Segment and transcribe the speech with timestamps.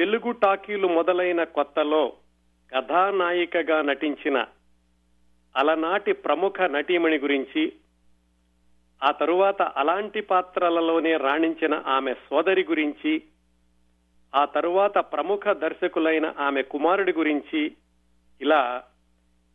[0.00, 2.12] తెలుగు టాకీలు మొదలైన కొత్తలో
[2.74, 4.46] కథానాయికగా నటించిన
[5.56, 7.72] అలనాటి ప్రముఖ నటీమణి గురించి
[9.04, 13.22] ఆ తరువాత అలాంటి పాత్రలలోనే రాణించిన ఆమె సోదరి గురించి
[14.34, 17.72] ఆ తరువాత ప్రముఖ దర్శకులైన ఆమె కుమారుడి గురించి
[18.40, 18.82] ఇలా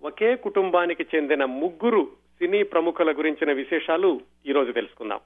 [0.03, 2.05] ఒకే కుటుంబానికి చెందిన ముగ్గురు
[2.39, 5.19] సినీ ప్రముఖుల గురించిన విశేషాలు ఈరోజు తెలుసుకుందాం.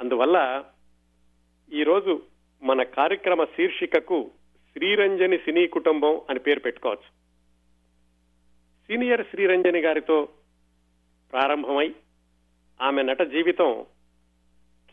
[0.00, 0.64] అందువల్ల
[1.72, 2.22] ఈరోజు
[2.64, 4.30] మన కార్యక్రమ శీర్షికకు
[4.72, 7.08] శ్రీరంజని సినీ కుటుంబం అని పేరు పెట్టుకోవచ్చు.
[8.86, 10.28] సీనియర్ శ్రీరంజని గారితో
[11.32, 11.94] ప్రారంభమై
[12.82, 13.86] ఆమె నట జీవితం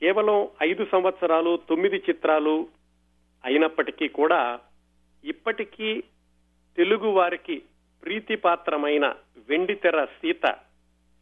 [0.01, 2.67] కేవలం ఐదు సంవత్సరాలు తొమ్మిది చిత్రాలు
[3.45, 4.59] అయినప్పటికీ కూడా
[5.23, 6.03] ఇప్పటికీ
[6.77, 7.61] తెలుగు వారికి
[8.03, 9.15] ప్రీతిపాత్రమైన
[9.49, 10.45] వెండితెర సీత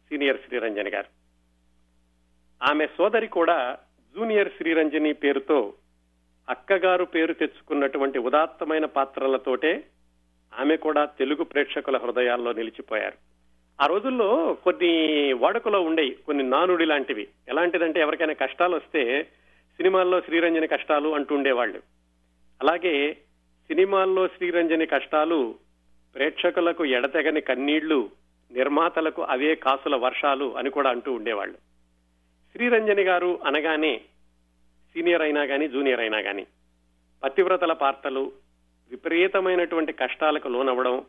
[0.08, 1.08] సీనియర్ శ్రీరంజని గారు.
[2.70, 3.78] ఆమె సోదరి కూడా
[4.16, 5.74] జూనియర్ శ్రీరంజని పేరుతో
[6.50, 9.84] అక్కగారు పేరు తెచ్చుకున్నటువంటి ఉదాత్తమైన పాత్రలతోటే
[10.58, 13.12] ఆమె కూడా తెలుగు ప్రేక్షకుల హృదయాల్లో నిలిచిపోయారు.
[13.82, 17.28] ఆ రోజుల్లో కొన్ని వాడుకలో ఉండేవి కొన్ని నానుడి లాంటివి.
[17.48, 19.22] ఎలాంటిదంటే ఎవరికైనా కష్టాలు వస్తే
[19.76, 21.78] సినిమాల్లో శ్రీరంజని కష్టాలు అంటూ ఉండేవాళ్ళు.
[22.62, 23.12] అలాగే
[23.68, 25.54] సినిమాల్లో శ్రీరంజని కష్టాలు
[26.14, 28.10] ప్రేక్షకులకు ఎడతెగని కన్నీళ్ళు
[28.52, 31.56] నిర్మాతలకు అవే కాసుల వర్షాలు అని కూడా అంటూ ఉండేవాళ్ళు.
[32.52, 34.00] శ్రీరంజని గారు అనగానే
[34.94, 36.46] సీనియర్ అయినా కానీ జూనియర్ అయినా కానీ
[37.22, 38.32] పతివ్రతల పార్తలు
[38.90, 41.04] విపరీతమైనటువంటి కష్టాలకు లోనవ్వడం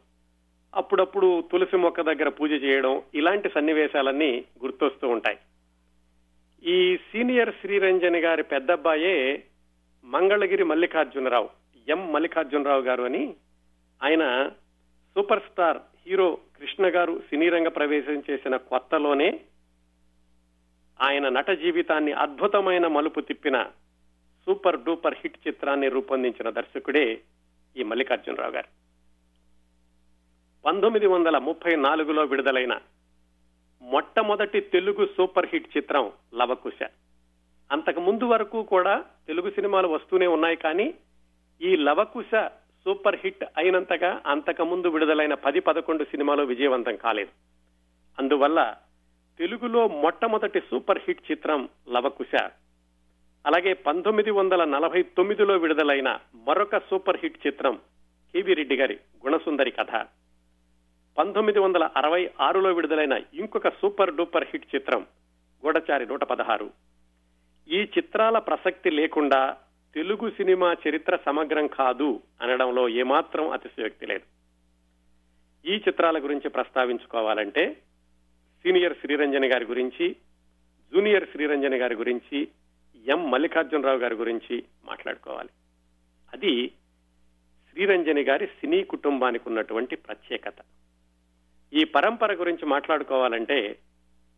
[0.73, 5.37] అప్పుడప్పుడు తులసి మొక్క దగ్గర పూజ చేయడం ఇలాంటి సన్నివేశాలన్నీ గుర్తొస్తూ ఉంటాయి.
[6.63, 9.43] ఈ సీనియర్ శ్రీరంజని గారి పెద్దబ్బాయే
[10.03, 11.49] మంగళగిరి మల్లికార్జునరావు
[11.87, 13.35] ఎం మల్లికార్జునరావు గారు అని
[14.01, 14.53] ఆయన
[15.15, 19.29] సూపర్ స్టార్ హీరో కృష్ణ గారు సినీ రంగ ప్రవేశం చేసిన కొత్తలోనే
[21.01, 23.63] ఆయన నట జీవితాన్ని అద్భుతమైన మలుపు తిప్పిన
[24.45, 27.21] సూపర్ డూపర్ హిట్ చిత్రాన్ని రూపొందించిన దర్శకుడే
[27.77, 28.67] ఈ మల్లికార్జునరావు గారు.
[30.65, 32.81] పంతొమ్మిది వందల ముప్పై నాలుగులో విడుదలైన
[33.81, 36.83] మొట్టమొదటి తెలుగు సూపర్ హిట్ చిత్రం లవకుశ.
[37.71, 40.93] అంతకు ముందు వరకు కూడా తెలుగు సినిమాలు వస్తూనే ఉన్నాయి కానీ
[41.61, 42.49] ఈ లవకుశ
[42.83, 47.31] సూపర్ హిట్ అయినంతగా అంతకు ముందు విడుదలైన పది పదకొండు సినిమాలు విజయవంతం కాలేదు.
[48.19, 48.75] అందువల్ల
[49.39, 52.33] తెలుగులో మొట్టమొదటి సూపర్ హిట్ చిత్రం లవకుశ.
[53.45, 57.75] అలాగే పంతొమ్మిది వందల నలభై తొమ్మిదిలో విడుదలైన మరొక సూపర్ హిట్ చిత్రం
[58.33, 58.93] కేవీ రెడ్డి గారి
[59.25, 59.91] గుణసుందరి కథ.
[61.17, 65.07] పంతొమ్మిది వందల అరవై ఆరులో విడుదలైన ఇంకొక సూపర్ డూపర్ హిట్ చిత్రం
[65.65, 66.69] గూఢచారి నూట పదహారు.
[67.67, 69.57] ఈ చిత్రాల ప్రసక్తి లేకుండా
[69.93, 74.27] తెలుగు సినిమా చరిత్ర సమగ్రం కాదు అనడంలో ఏమాత్రం అతిశయోక్తి లేదు.
[75.65, 77.77] ఈ చిత్రాల గురించి ప్రస్తావించుకోవాలంటే
[78.63, 80.15] సీనియర్ శ్రీరంజని గారి గురించి
[80.93, 82.47] జూనియర్ శ్రీరంజని గారి గురించి
[83.07, 85.49] ఎం మల్లికార్జునరావు గారి గురించి మాట్లాడుకోవాలి.
[86.33, 86.67] అది
[87.71, 90.53] శ్రీరంజని గారి సినీ కుటుంబానికి ఉన్నటువంటి ప్రత్యేకత.
[91.73, 93.75] ఈ పరంపర గురించి మాట్లాడుకోవాలంటే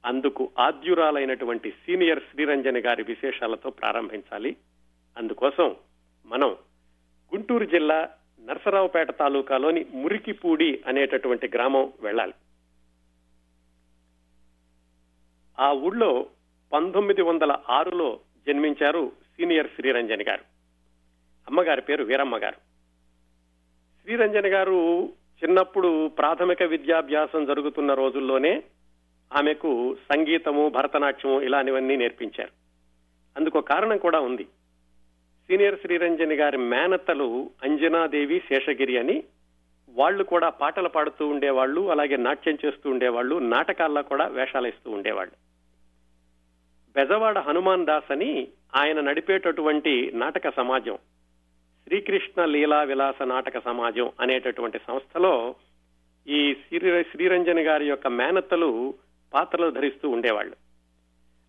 [0.06, 4.56] అందుకు ఆద్యురాలైనటువంటి సీనియర్ శ్రీరంజని గారి విశేషాలతో ప్రారంభించాలి.
[5.18, 5.76] అందుకోసం
[6.26, 6.50] మనం
[7.36, 8.10] గుంటూరు జిల్లా
[8.46, 12.34] నరసరావుపేట తాలూకాలోని మురికిపూడి అనేటటువంటి గ్రామం వెళ్ళాలి.
[15.60, 16.28] ఆ ఊళ్ళో
[16.74, 20.44] పంతొమ్మిది వందల ఆరులో జన్మించారు సీనియర్ శ్రీరంజని గారు.
[21.48, 22.56] అమ్మగారి పేరు వీరమ్మ గారు.
[24.04, 25.10] శ్రీరంజని గారు
[25.44, 28.64] చిన్నప్పుడు ప్రాథమిక విద్యాభ్యాసం జరుగుతున్న రోజుల్లోనే
[29.34, 32.52] ఆమెకు సంగీతము భరతనాట్యము ఇలాంటివన్నీ నేర్పించారు.
[33.38, 34.44] అందుకు కారణం కూడా ఉంది.
[35.48, 39.24] సీనియర్ శ్రీరంజని గారి మేనత్తలు అంజనాదేవి శేషగిరి అని
[39.90, 45.34] వాళ్ళు కూడా పాటలు పాడుతూ ఉండేవాళ్ళు అలాగే నాట్యం చేస్తూ ఉండేవాళ్ళు నాటకాల్లో కూడా వేషాలు ఇస్తూ ఉండేవాళ్ళు.
[46.96, 50.98] బెజవాడ హనుమాన్ దాస్ అని ఆయన నడిపేటటువంటి నాటక సమాజం
[51.88, 55.56] శ్రీకృష్ణ లీలా విలాస నాటక సమాజం అనేటటువంటి సంస్థలో
[56.28, 58.94] ఈ శ్రీ శ్రీరంజన్ గారి యొక్క మేనత్తలు
[59.34, 60.56] పాత్రలు ధరిస్తూ ఉండేవాళ్ళు.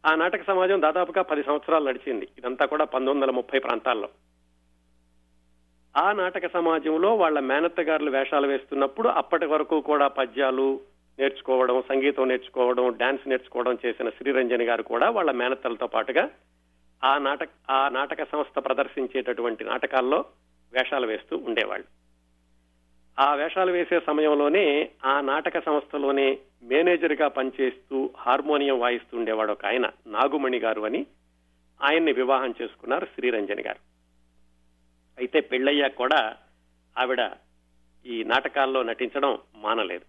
[0.06, 2.28] ఆ నాటక సమాజం దాదాపుగా పది సంవత్సరాలు నడిచింది.
[2.38, 4.08] ఇదంతా కూడా పంతొమ్మిది వందల ముప్పై ప్రాంతాల్లో.
[5.96, 10.80] ఆ నాటక సమాజంలో వాళ్ళ మేనత్తగారులు వేషాలు వేస్తున్నప్పుడు అప్పటి వరకు కూడా పద్యాలు
[11.18, 16.30] నేర్చుకోవడం సంగీతం నేర్చుకోవడం డాన్స్ నేర్చుకోవడం చేసిన శ్రీరంజని గారు కూడా వాళ్ళ మేనత్తలతో పాటుగా
[17.04, 20.24] ఆ నాటక ఆ నాటక సంస్థ ప్రదర్శించేటటువంటి నాటకాల్లో
[20.72, 21.86] వేషాలు వేస్తూ ఉండేవాళ్ళు.
[23.18, 30.58] ఆ వేషాలు వేసే సమయంలోనే ఆ నాటక సంస్థలోనే మేనేజర్గా పనిచేస్తూ హార్మోనియం వాయిస్తూ ఉండేవాడు ఒక ఆయన నాగుమణి
[30.58, 31.06] గారు అని.
[31.82, 33.93] ఆయన్ని వివాహం చేసుకున్నారు శ్రీరంజని గారు.
[35.18, 36.36] అయితే పెళ్ళయ్యాక కూడా
[36.98, 37.30] ఆవిడ
[38.06, 40.04] ఈ నాటకాల్లో నటించడం మానలేదు.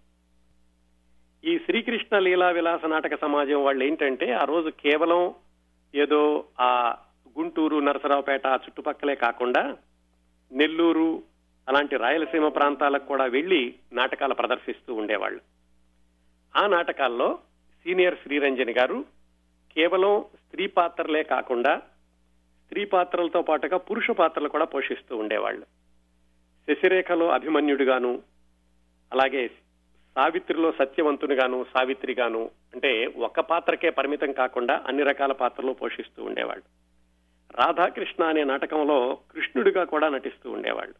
[1.44, 5.34] ఈ శ్రీకృష్ణ లీలా విలాస నాటక సమాజం వాళ్ళు ఏంటంటే ఆ రోజు కేవలం
[5.94, 6.96] ఏదో ఆ
[7.38, 9.76] గుంటూరు నరసరావుపేట ఆ చుట్టుపక్కలే కాకుండా
[10.52, 11.22] నెల్లూరు
[11.68, 15.40] అలాంటి రాయలసీమ ప్రాంతాలకు కూడా వెళ్ళి నాటకాలు ప్రదర్శిస్తూ ఉండేవాళ్ళు.
[16.56, 17.38] ఆ నాటకాల్లో
[17.84, 19.04] సీనియర్ శ్రీరంజని గారు
[19.76, 21.82] కేవలం స్త్రీ పాత్రలే కాకుండా
[22.66, 25.66] స్త్రీ పాత్రలతో పాటుగా పురుష పాత్రలు కూడా పోషిస్తూ ఉండేవాళ్ళు.
[26.70, 28.22] శశిరేఖలో అభిమన్యుడిగాను
[29.12, 36.64] అలాగే సావిత్రిలో సత్యవంతునిగాను సావిత్రిగాను అంటే ఒక పాత్రకే పరిమితం కాకుండా అన్ని రకాల పాత్రలు పోషిస్తూ ఉండేవాళ్ళు.
[37.56, 40.94] రాధాకృష్ణ అనే నాటకంలో కృష్ణుడిగా కూడా నటిస్తూ ఉండేవాళ్ళు.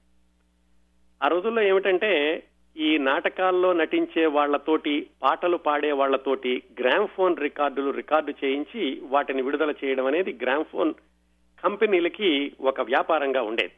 [1.24, 2.42] ఆ రోజుల్లో ఏమిటంటే
[2.76, 10.38] ఈ నాటకాల్లో నటించే వాళ్ళతోటి పాటలు పాడే వాళ్ళతోటి గ్రామ్ఫోన్ రికార్డులు రికార్డు చేయించి వాటిని విడుదల చేయడం అనేది
[10.42, 10.94] గ్రామ్ఫోన్
[11.64, 13.74] కంపెనీలకి ఒక వ్యాపారంగా ఉండేది.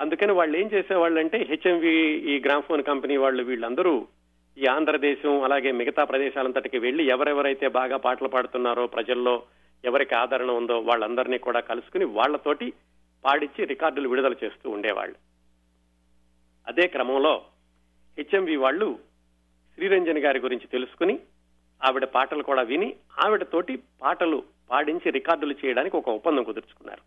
[0.00, 4.08] అందుకని వాళ్ళు ఏం చేసేవాళ్ళంటే హెచ్ఎంవి ఈ గ్రామ్ఫోన్ కంపెనీ వాళ్ళు వీళ్ళందరూ
[4.58, 9.42] ఈ ఆంధ్రదేశం అలాగే మిగతా ప్రదేశాలంతటికి వెళ్ళి ఎవరెవరైతే బాగా పాటలు పాడుతున్నారో ప్రజల్లో
[9.84, 12.72] ఎవరికి ఆదరణ ఉందో వాళ్ళందరినీ కూడా కలుసుకుని వాళ్ళతోటి
[13.24, 15.16] పాడించి రికార్డులు విడుదల చేస్తూ ఉండేవాళ్ళు.
[16.66, 17.44] అదే క్రమంలో
[18.18, 18.98] హెచ్ఎంవి వాళ్ళు
[19.74, 21.20] శ్రీరంజన్ గారి గురించి తెలుసుకుని
[21.84, 22.96] ఆవిడ పాటలు కూడా విని
[23.26, 27.02] ఆవిడతోటి పాటలు పాడించి రికార్డులు చేయడానికి ఒక ఒప్పందం కుదుర్చుకున్నారు.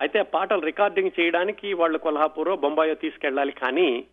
[0.00, 4.06] అయితే పాటలు రికార్డింగ్ చేయడానికి వాళ్ళు కొల్హాపూరో బొంబాయో తీసుకెళ్ళాలి కానీ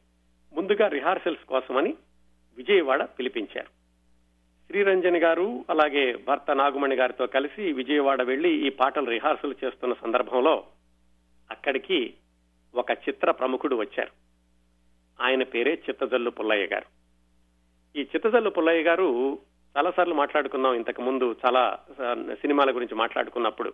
[0.54, 1.98] ముందుగా రిహార్సల్స్ కోసమని
[2.58, 3.68] విజయవాడ పిలిపించారు.
[4.68, 10.68] శ్రీరంజన్ గారు అలాగే భర్త నాగుమణి గారితో కలిసి విజయవాడ వెళ్ళి ఈ పాటలు రిహార్సల్ చేస్తున్న సందర్భంలో
[11.52, 12.14] అక్కడికి
[12.76, 14.12] ఒక చిత్ర ప్రముఖుడు వచ్చారు.
[15.24, 16.86] ఆయన పేరే చిత్తజల్లు పుల్లయ్య గారు.
[18.00, 19.40] ఈ చిత్తజల్లు పుల్లయ్య గారు
[19.76, 21.80] చాలాసార్లు మాట్లాడుకున్నాం ఇంతకు ముందు చాలా
[22.34, 23.74] సినిమాల గురించి మాట్లాడుకున్నప్పుడు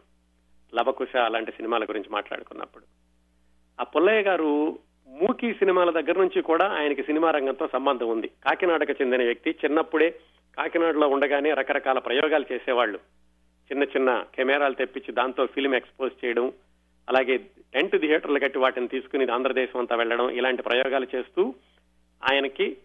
[0.73, 2.83] లవకుశ అలాంటి సినిమాల గురించి మాట్లాడుకున్నప్పుడు.
[3.79, 8.27] ఆ పుల్లయ్య గారు మూకీ సినిమాల దగ్గర నుంచి కూడా ఆయనకి సినిమా రంగంతో సంబంధం ఉంది.
[8.27, 10.09] కాకినాడకు చెందిన వ్యక్తి చిన్నప్పుడే
[10.57, 12.99] కాకినాడలో ఉండగానే రకరకాల ప్రయోగాలు చేసేవాళ్ళు.
[13.69, 16.53] చిన్న చిన్న కెమెరాలు తెప్పించి దాంతో ఫిల్మ్ ఎక్స్పోజ్ చేయడం
[17.09, 17.37] అలాగే
[17.73, 21.55] టెంట్ థియేటర్లు కట్టి వాటిని తీసుకుని ఆంధ్రదేశం అంతా వెళ్ళడం ఇలాంటి ప్రయోగాలు చేస్తూ
[22.31, 22.77] ఆయనకి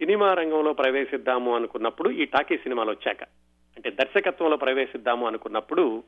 [0.00, 3.22] సినిమా రంగంలో ప్రవేశిద్దాము అనుకున్నప్పుడు ఈ టాకీ సినిమాలు వచ్చాక
[3.76, 6.02] అంటే దర్శకత్వంలో ప్రవేశిద్దాము అనుకున్నప్పుడు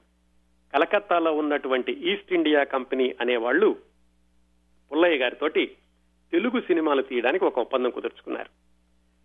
[0.75, 3.69] కలకత్తాలో ఉన్నటువంటి ఈస్ట్ ఇండియా కంపెనీ అనేవాళ్ళు
[4.91, 5.65] పుల్లయ్య గారితోటి
[6.33, 8.51] తెలుగు సినిమాలు తీయడానికి ఒక ఒప్పందం కుదుర్చుకున్నారు.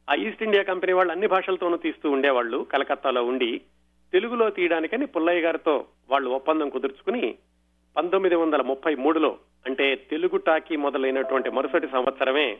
[0.08, 3.62] ఆ ఈస్ట్ ఇండియా కంపెనీ వాళ్ళు అన్ని భాషలతోనూ తీస్తూ ఉండేవాళ్ళు కలకత్తాలో ఉండి
[4.14, 7.38] తెలుగులో తీయడానికని పుల్లయ్య గారితో వాళ్ళు ఒప్పందం కుదుర్చుకుని
[7.96, 12.58] పంతొమ్మిది వందల ముప్పై మూడులో అంటే తెలుగు టాకీ మొదలైనటువంటి మరుసటి సంవత్సరమే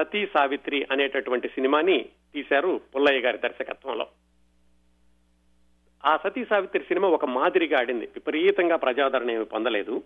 [0.00, 4.06] సతీ సావిత్రి అనేటటువంటి సినిమాని తీశారు పుల్లయ్య గారి దర్శకత్వంలో.
[6.06, 8.06] ఆ సతీ సావిత్రి సినిమా ఒక మాదిరిగా ఆడింది.
[8.06, 10.02] విపరీతంగా ప్రజాదరణ ఏమి పొందలేదు.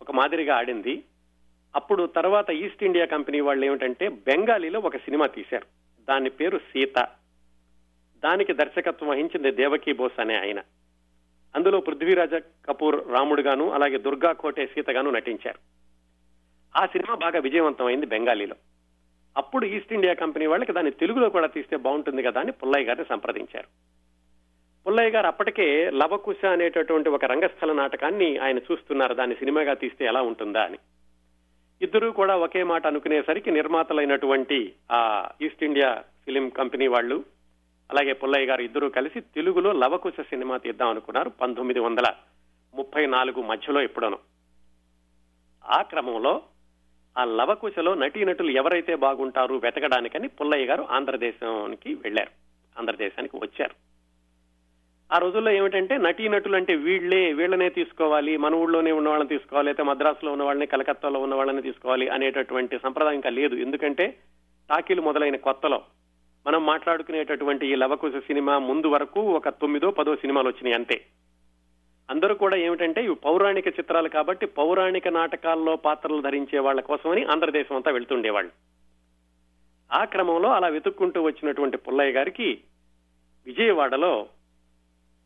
[0.00, 1.04] ఒక మాదిరిగా ఆడింది.
[1.76, 5.66] అప్పుడు తర్వాత ఈస్ట్ ఇండియా కంపెనీ వాళ్ళు ఏమిటంటే బెంగాలీలో ఒక సినిమా తీశారు.
[6.08, 7.08] దాని పేరు సీత.
[8.24, 10.58] దానికి దర్శకత్వం వహించింది దేవకీ బోస్ అనే ఆయన.
[11.56, 15.58] అందులో పృథ్వీరాజ కపూర్ రాముడుగాను అలాగే దుర్గా కోటే సీతగాను నటించారు.
[16.82, 18.54] ఆ సినిమా బాగా విజయవంతమైంది బెంగాలీలో.
[19.36, 23.68] అప్పుడు ఈస్ట్ ఇండియా కంపెనీ వాళ్ళకి దాన్ని తెలుగులో కూడా తీస్తే బాగుంటుంది కదా అని పుల్లయ్య గారిని సంప్రదించారు.
[24.86, 30.62] పుల్లయ్య గారు అప్పటికే లవకుశ అనేటటువంటి ఒక రంగస్థల నాటకాన్ని ఆయన చూస్తున్నారు దాన్ని సినిమాగా తీస్తే ఎలా ఉంటుందా
[30.64, 30.78] అని.
[31.82, 37.24] ఇద్దరూ కూడా ఒకే మాట అనుకునేసరికి నిర్మాతలైనటువంటి ఆ ఈస్ట్ ఇండియా ఫిలిం కంపెనీ వాళ్ళు
[37.90, 42.04] అలాగే పుల్లయ్య గారు ఇద్దరూ కలిసి తెలుగులో లవకుశ సినిమా తీద్దాం అనుకున్నారు పంతొమ్మిది వందల
[42.74, 44.18] ముప్పై నాలుగు మధ్యలో ఎప్పుడను.
[45.66, 46.42] ఆ క్రమంలో
[47.18, 52.32] ఆ లవకుశలో నటీనటులు ఎవరైతే బాగుంటారు వెతకడానికని పుల్లయ్య గారు ఆంధ్రదేశానికి వెళ్ళారు
[52.78, 53.74] ఆంధ్రదేశానికి వచ్చారు.
[55.12, 60.32] ఆ రోజుల్లో ఏమిటంటే నటీనటులు అంటే వీళ్ళే వీళ్ళనే తీసుకోవాలి మన ఊళ్ళోనే ఉన్న వాళ్ళని తీసుకోవాలి అయితే మద్రాసులో
[60.32, 63.54] ఉన్న వాళ్ళని కలకత్తాలో ఉన్న వాళ్ళని తీసుకోవాలి అనేటటువంటి సంప్రదాయం ఇంకా లేదు.
[63.54, 64.16] ఎందుకంటే
[64.70, 65.82] టాకీలు మొదలైన కొత్తలో
[66.46, 71.00] మనం మాట్లాడుకునేటటువంటి ఈ లవకుశ సినిమా ముందు వరకు ఒక తొమ్మిదో పదో సినిమాలు వచ్చినాయి అంతే.
[72.10, 77.90] అందరూ కూడా ఏమిటంటే ఇవి పౌరాణిక చిత్రాలు కాబట్టి పౌరాణిక నాటకాల్లో పాత్రలు ధరించే వాళ్ళ కోసమని ఆంధ్రదేశం అంతా
[77.90, 78.52] వెళ్తుండేవాళ్ళు.
[79.92, 82.60] ఆ క్రమంలో అలా వెతుక్కుంటూ వచ్చినటువంటి పుల్లయ్య గారికి
[83.46, 84.26] విజయవాడలో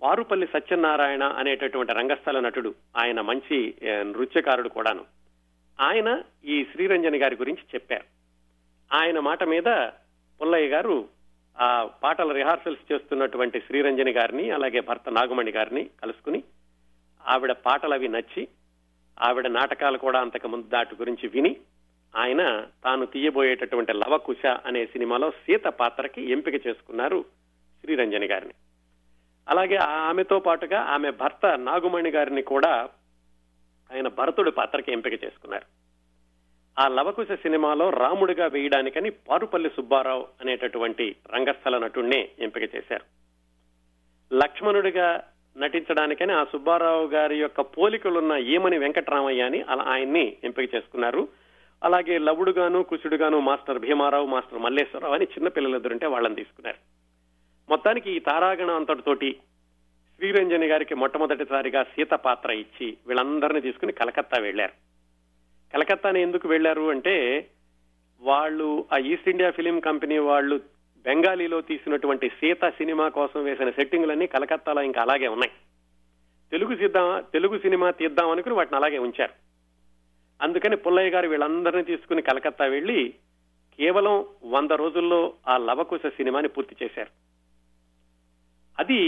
[0.02, 5.04] పారుపల్లి సత్యనారాయణ అనేటటువంటి రంగస్థల నటుడు ఆయన మంచి నృత్యకారుడు కూడాను.
[5.80, 8.04] ఆయన ఈ శ్రీరంజని గారి గురించి చెప్పారు.
[8.92, 9.88] ఆయన మాట మీద
[10.40, 11.08] పుల్లయ్య గారు
[11.60, 16.42] ఆ పాటల రిహార్సల్స్ చేస్తున్నటువంటి శ్రీరంజని గారిని అలాగే భర్త నాగమణి గారిని కలుసుకుని
[17.28, 18.48] ఆవిడ పాటలు అవి నచ్చి
[19.22, 21.56] ఆవిడ నాటకాలు కూడా అంతకు ముందు దాటి గురించి విని
[22.16, 27.24] ఆయన తాను తీయబోయేటటువంటి లవకుశ అనే సినిమాలో సీత పాత్రకి ఎంపిక చేసుకున్నారు
[27.80, 28.54] శ్రీరంజని గారిని.
[29.48, 32.88] అలాగే ఆమెతో పాటుగా ఆమె భర్త నాగుమణి గారిని కూడా
[33.92, 35.66] ఆయన భరతుడి పాత్రకి ఎంపిక చేసుకున్నారు.
[36.80, 43.04] ఆ లవకుశ సినిమాలో రాముడిగా వేయడానికని పారుపల్లి సుబ్బారావు అనేటటువంటి రంగస్థల నటుణ్ణే ఎంపిక చేశారు.
[44.34, 45.24] లక్ష్మణుడిగా
[45.58, 51.28] నటించడానికని ఆ సుబ్బారావు గారి యొక్క పోలికలున్న ఏమని వెంకటరామయ్య అని అలా ఆయన్ని ఎంపిక చేసుకున్నారు.
[51.84, 56.76] అలాగే లవుడుగాను కుశుడుగాను మాస్టర్ భీమారావు మాస్టర్ మల్లేశ్వరరావు అని చిన్న పిల్లలిద్దరుంటే వాళ్ళని తీసుకున్నారు.
[57.68, 59.30] మొత్తానికి ఈ తారాగణం అంతటితోటి
[60.16, 64.72] శ్రీరంజని గారికి మొట్టమొదటిసారిగా సీత పాత్ర ఇచ్చి వీళ్ళందరినీ తీసుకుని కలకత్తా వెళ్ళారు
[65.74, 67.48] కలకత్తాని ఎందుకు వెళ్ళారు అంటే
[68.20, 70.60] వాళ్ళు ఆ ఈస్ట్ ఇండియా ఫిలిం కంపెనీ వాళ్ళు
[71.08, 75.52] బెంగాలీలో తీసినటువంటి సీత సినిమా కోసం వేసిన సెట్టింగ్లన్నీ కలకత్తాలో ఇంకా అలాగే ఉన్నాయి.
[76.50, 79.32] తెలుగు సిద్ధా తెలుగు సినిమా తీద్దాం అనుకుని వాటిని అలాగే ఉంచారు.
[80.42, 83.14] అందుకని పుల్లయ్య గారు వీళ్ళందరినీ తీసుకుని కలకత్తా వెళ్ళి
[83.78, 87.10] కేవలం వంద రోజుల్లో ఆ లవకుశ సినిమాని పూర్తి చేశారు.
[88.78, 89.00] అది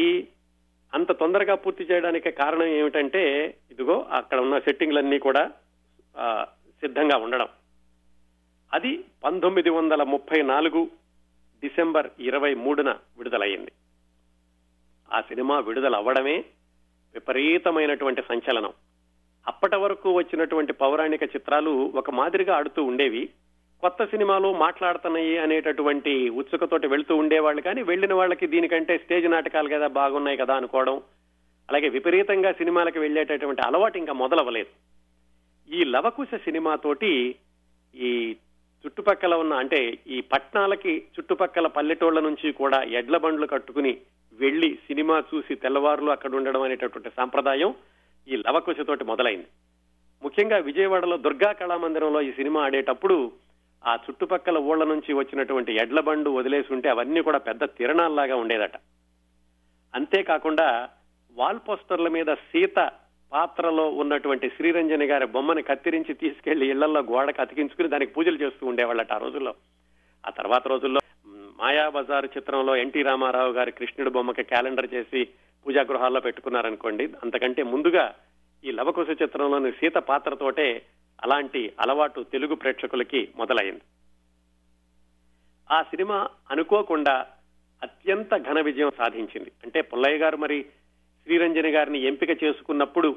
[0.95, 5.50] అంత తొందరగా పూర్తి చేయడానికి కారణం ఏమిటంటే ఇదిగో అక్కడ ఉన్న సెట్టింగ్లన్నీ కూడా
[6.80, 7.49] సిద్ధంగా ఉండడం.
[8.73, 10.90] అది పంతొమ్మిది వందల ముప్పై నాలుగు
[11.62, 13.73] డిసెంబర్ ఇరవై మూడున విడుదలయ్యింది.
[15.12, 16.45] ఆ సినిమా విడుదల అవ్వడమే
[17.14, 18.73] విపరీతమైనటువంటి సంచలనం.
[19.47, 23.29] అప్పటి వరకు వచ్చినటువంటి పౌరాణిక చిత్రాలు ఒక మాదిరిగా ఆడుతూ ఉండేవి.
[23.81, 30.37] కొత్త సినిమాలు మాట్లాడుతున్నాయి అనేటటువంటి ఉత్సుకతోటి వెళ్తూ ఉండేవాళ్ళు కానీ వెళ్ళిన వాళ్ళకి దీనికంటే స్టేజ్ నాటకాలు కదా బాగున్నాయి
[30.37, 31.02] కదా అనుకోవడం
[31.71, 34.69] అలాగే విపరీతంగా సినిమాలకు వెళ్ళేటటువంటి అలవాటు ఇంకా మొదలవ్వలేదు.
[35.75, 37.35] ఈ లవకుశ సినిమాతోటి
[37.95, 38.37] ఈ
[38.87, 43.96] చుట్టుపక్కల ఉన్న అంటే ఈ పట్నాలకి చుట్టుపక్కల పల్లెటూళ్ళ నుంచి కూడా ఎడ్ల బండ్లు కట్టుకుని
[44.32, 47.75] వెళ్ళి సినిమా చూసి తెల్లవారులు అక్కడ ఉండడం అనేటటువంటి సాంప్రదాయం
[48.28, 49.46] ఈ లవకుశతోటి మొదలైంది.
[50.22, 53.32] ముఖ్యంగా విజయవాడలో దుర్గా కళామందిరంలో ఈ సినిమా ఆడేటప్పుడు
[53.87, 58.76] ఆ చుట్టుపక్కల ఊళ్ళ నుంచి వచ్చినటువంటి ఎడ్ల బండు వదిలేసి ఉంటే అవన్నీ కూడా పెద్ద తిరణాల్లాగా ఉండేదట.
[59.94, 60.88] అంతేకాకుండా
[61.37, 62.90] వాల్ పోస్టర్ల మీద సీత
[63.32, 69.18] పాత్రలో ఉన్నటువంటి శ్రీరంజని గారి బొమ్మను కత్తిరించి తీసుకెళ్ళి ఇళ్ళలో గోడకు అతికించుకుని దానికి పూజలు చేస్తూ ఉండేవాళ్ళట ఆ
[69.18, 69.54] రోజుల్లో.
[70.26, 71.00] ఆ తర్వాత రోజుల్లో
[71.60, 75.25] మాయాబజార్ మాయా చిత్రంలో ఎన్టీ రామారావు గారి కృష్ణుడి బొమ్మకి క్యాలెండర్ చేసి
[75.66, 78.14] పూజా గృహాల్లో పెట్టుకున్నారనుకోండి అంతకంటే ముందుగా
[78.64, 80.82] ఈ లవకుశ చిత్రంలోని సీత పాత్రతోటే
[81.25, 83.80] అలాంటి అలవాటు తెలుగు ప్రేక్షకులకి మొదలైంది.
[85.70, 87.26] ఆ సినిమా అనుకోకుండా
[87.82, 89.52] అత్యంత ఘన విజయం సాధించింది.
[89.64, 90.66] అంటే పుల్లయ్య గారు మరి
[91.24, 93.16] శ్రీరంజని గారిని ఎంపిక చేసుకున్నప్పుడు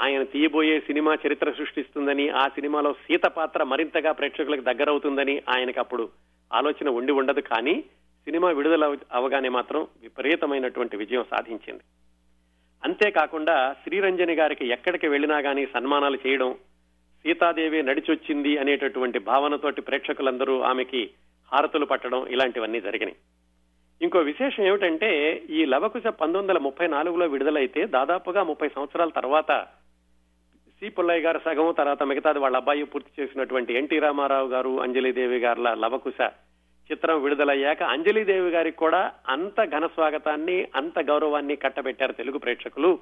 [0.00, 6.08] ఆయన తీయబోయే సినిమా చరిత్ర సృష్టిస్తుందని ఆ సినిమాలో సీత పాత్ర మరింతగా ప్రేక్షకులకు దగ్గరవుతుందని ఆయనకు అప్పుడు
[6.52, 7.80] ఆలోచన ఉండి ఉండదు కానీ
[8.24, 11.82] సినిమా విడుదల అవగానే మాత్రం విపరీతమైనటువంటి విజయం సాధించింది.
[12.84, 16.54] అంతేకాకుండా శ్రీరంజని గారికి ఎక్కడికి వెళ్ళినా గానీ సన్మానాలు చేయడం
[17.22, 21.10] సీతాదేవి నడిచొచ్చింది అనేటటువంటి భావనతోటి ప్రేక్షకులందరూ ఆమెకి
[21.52, 23.16] హారతులు పట్టడం ఇలాంటివన్నీ జరిగినాయి.
[24.02, 29.66] ఇంకో విశేషం ఏమిటంటే ఈ లవకుశ పంతొమ్మిది వందల ముప్పై నాలుగులో విడుదలైతే దాదాపుగా ముప్పై సంవత్సరాల తర్వాత
[30.80, 30.88] సి.
[30.88, 36.30] పుల్లయ్య గారు సగం తర్వాత మిగతాది వాళ్ళ అబ్బాయి పూర్తి చేసినటువంటి ఎన్టీ రామారావు గారు అంజలిదేవి గారుల లవకుశ
[36.92, 42.98] చిత్రం విడుదలయ్యాక అంజలిదేవి గారికి కూడా అంత ఘన స్వాగతాన్ని అంత గౌరవాన్ని కట్టబెట్టారు తెలుగు ప్రేక్షకులు.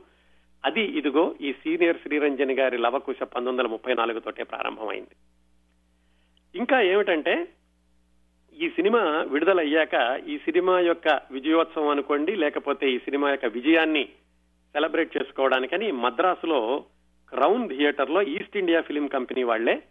[0.64, 5.16] అది ఇదిగో ఈ సీనియర్ శ్రీరంజని గారి లవకుశ పంతొమ్మిది వందల ముప్పై నాలుగు తోటే ప్రారంభమైంది.
[6.58, 7.48] ఇంకా ఏమిటంటే
[8.62, 14.04] ఈ సినిమా విడుదలయ్యాక ఈ సినిమా యొక్క విజయోత్సవం అనుకోండి లేకపోతే ఈ సినిమా యొక్క విజయాన్ని
[14.72, 16.84] సెలబ్రేట్ చేసుకోవడానికని మద్రాసులో
[17.28, 19.82] క్రౌన్ థియేటర్లో ఈస్ట్ ఇండియా ఫిలిం కంపెనీ వాళ్ళే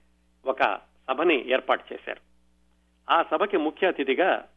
[0.45, 2.21] ఒక సభని ఏర్పాటు చేశారు.
[3.09, 4.47] ఆ సభకి ముఖ్య అతిథిగా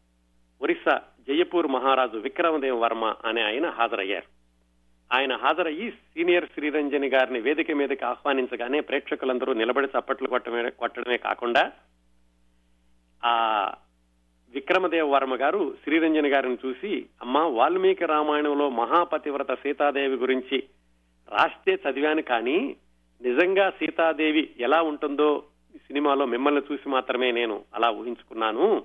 [0.63, 4.29] ఒరిస్సా జయపూర్ మహారాజు విక్రమదేవ్ వర్మ అనే ఆయన హాజరయ్యారు.
[5.13, 11.73] ఆయన హాజరయ్యి సీనియర్ శ్రీరంజని గారిని వేదిక మీదకి ఆహ్వానించగానే ప్రేక్షకులందరూ నిలబడి చప్పట్లు కొట్టడమే కొట్టడమే కాకుండా
[13.25, 13.35] ఆ
[14.55, 20.63] విక్రమదేవ వర్మ గారు శ్రీరంజని గారిని చూసి అమ్మ వాల్మీకి రామాయణంలో మహాపతివ్రత సీతాదేవి గురించి
[21.29, 22.77] రాస్తే చదివాను కానీ
[23.23, 25.45] నిజంగా సీతాదేవి ఎలా ఉంటుందో
[25.77, 28.85] సినిమాలో మిమ్మల్ని చూసి మాత్రమే నేను అలా ఊహించుకున్నాను.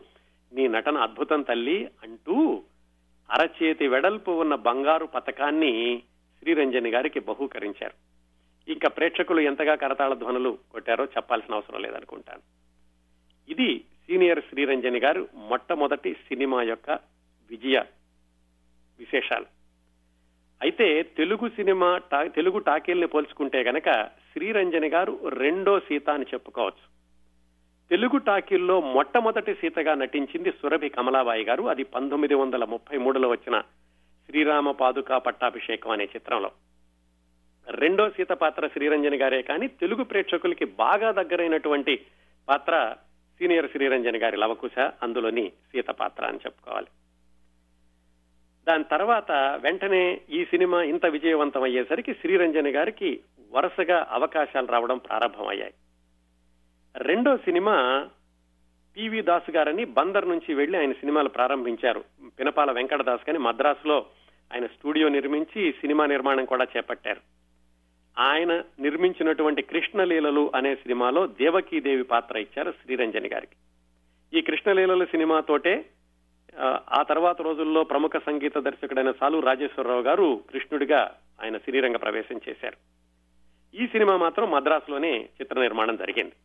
[0.54, 2.64] నీ నటన అద్భుతం తల్లి అంటూ
[3.32, 6.04] అరచేతి వెడల్పు ఉన్న బంగారు పథకాన్ని
[6.40, 7.94] శ్రీరంజని గారికి బహూకరించారు.
[8.72, 12.42] ఇంకా ప్రేక్షకులు ఎంతగా కరతాళ ధ్వనులు కొట్టారో చెప్పాల్సిన అవసరం లేదనుకుంటాను.
[13.52, 16.92] ఇది సీనియర్ శ్రీరంజని గారు మొట్టమొదటి సినిమా యొక్క
[17.50, 17.84] విజయ
[19.00, 19.46] విశేషాలు.
[20.62, 26.88] అయితే తెలుగు సినిమా తెలుగు టాకీల్ని పోల్చుకుంటే గనక శ్రీరంజని గారు రెండో సీత అని చెప్పుకోవచ్చు.
[27.90, 31.64] తెలుగు టాకీల్లో మొట్టమొదటి సీతగా నటించింది సురభి కమలాబాయి గారు.
[31.64, 33.62] అది పంతొమ్మిది వందల ముప్పై మూడులో వచ్చిన
[34.26, 36.52] శ్రీరామ పాదుకా పట్టాభిషేకం అనే చిత్రంలో.
[37.68, 42.06] రెండో సీత పాత్ర శ్రీరంజని గారే కానీ తెలుగు ప్రేక్షకులకి బాగా దగ్గరైనటువంటి
[42.50, 42.96] పాత్ర
[43.40, 46.88] సీనియర్ శ్రీరంజన్ గారి లవకుశ అందులోని సీత పాత్ర అని చెప్పుకోవాలి.
[48.68, 53.20] దాని తర్వాత వెంటనే ఈ సినిమా ఇంత విజయవంతం అయ్యేసరికి శ్రీరంజని గారికి
[53.52, 55.74] వరుసగా అవకాశాలు రావడం ప్రారంభమయ్యాయి.
[56.96, 58.08] రెండో సినిమా
[58.98, 62.04] పివి దాస్ గారని బందర్ నుంచి వెళ్ళి ఆయన సినిమాలు ప్రారంభించారు.
[62.40, 64.06] పినపాల వెంకటదాస్ గాని మద్రాసులో
[64.54, 67.39] ఆయన స్టూడియో నిర్మించి సినిమా నిర్మాణం కూడా చేపట్టారు.
[68.20, 73.56] ఆయన నిర్మించినటువంటి కృష్ణలీలలు అనే సినిమాలో దేవకీదేవి పాత్ర ఇచ్చారు శ్రీరంజని గారికి.
[74.34, 75.86] ఈ కృష్ణలీలలు సినిమాతోటే
[76.60, 81.02] ఆ, ఆ తర్వాత రోజుల్లో ప్రముఖ సంగీత దర్శకుడైన సాలు రాజేశ్వరరావు గారు కృష్ణుడిగా
[81.44, 82.78] ఆయన శ్రీరంగ ప్రవేశం చేశారు.
[83.74, 86.36] ఈ సినిమా మాత్రం మద్రాసులోనే చిత్ర నిర్మాణం జరిగింది.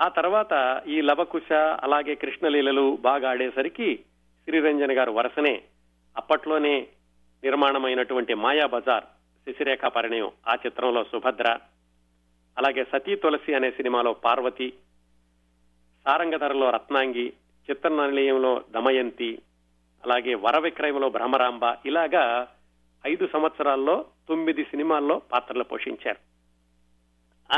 [0.00, 0.52] ఆ తర్వాత
[0.86, 1.52] ఈ లవకుశ
[1.82, 3.96] అలాగే కృష్ణలీలలు బాగా ఆడేసరికి
[4.48, 5.62] శ్రీరంజన్ గారు వరుసనే
[6.16, 6.86] అప్పట్లోనే
[7.42, 9.04] నిర్మాణమైనటువంటి మాయా బజార్
[9.48, 10.32] శశిరేఖ పరిణయం.
[10.48, 11.58] ఆ చిత్రంలో సుభద్ర
[12.58, 14.72] అలాగే సతీ తులసి అనే సినిమాలో పార్వతి
[16.04, 17.32] సారంగధరలో రత్నాంగి
[17.70, 19.42] చిత్రనిలయంలో దమయంతి
[20.04, 22.54] అలాగే వర విక్రయంలో భ్రమరాంబ ఇలాగా
[23.06, 26.18] ఐదు సంవత్సరాల్లో తొమ్మిది సినిమాల్లో పాత్రలు పోషించారు.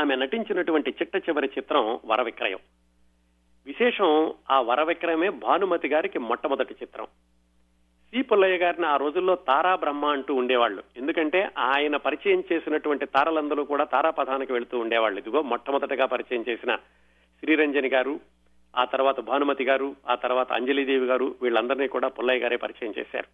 [0.01, 2.59] ఆమె నటించినటువంటి చిట్ట చివరి చిత్రం వర విక్రయం
[3.65, 7.07] విశేషం ఆ వరవిక్రయమే భానుమతి గారికి మొట్టమొదటి చిత్రం.
[8.13, 10.83] సి పుల్లయ్య గారిని ఆ రోజుల్లో తారా బ్రహ్మ అంటూ ఉండేవాళ్ళు.
[10.97, 15.19] ఎందుకంటే ఆయన పరిచయం చేసినటువంటి తారలందరూ కూడా తారా పథానికి వెళుతూ ఉండేవాళ్ళు.
[15.19, 16.75] ఇదిగో మొట్టమొదటగా పరిచయం చేసిన
[17.39, 18.19] శ్రీరంజని గారు
[18.77, 23.27] ఆ తర్వాత భానుమతి గారు ఆ తర్వాత అంజలిదేవి గారు వీళ్ళందరినీ కూడా పుల్లయ్య గారే పరిచయం చేశారు.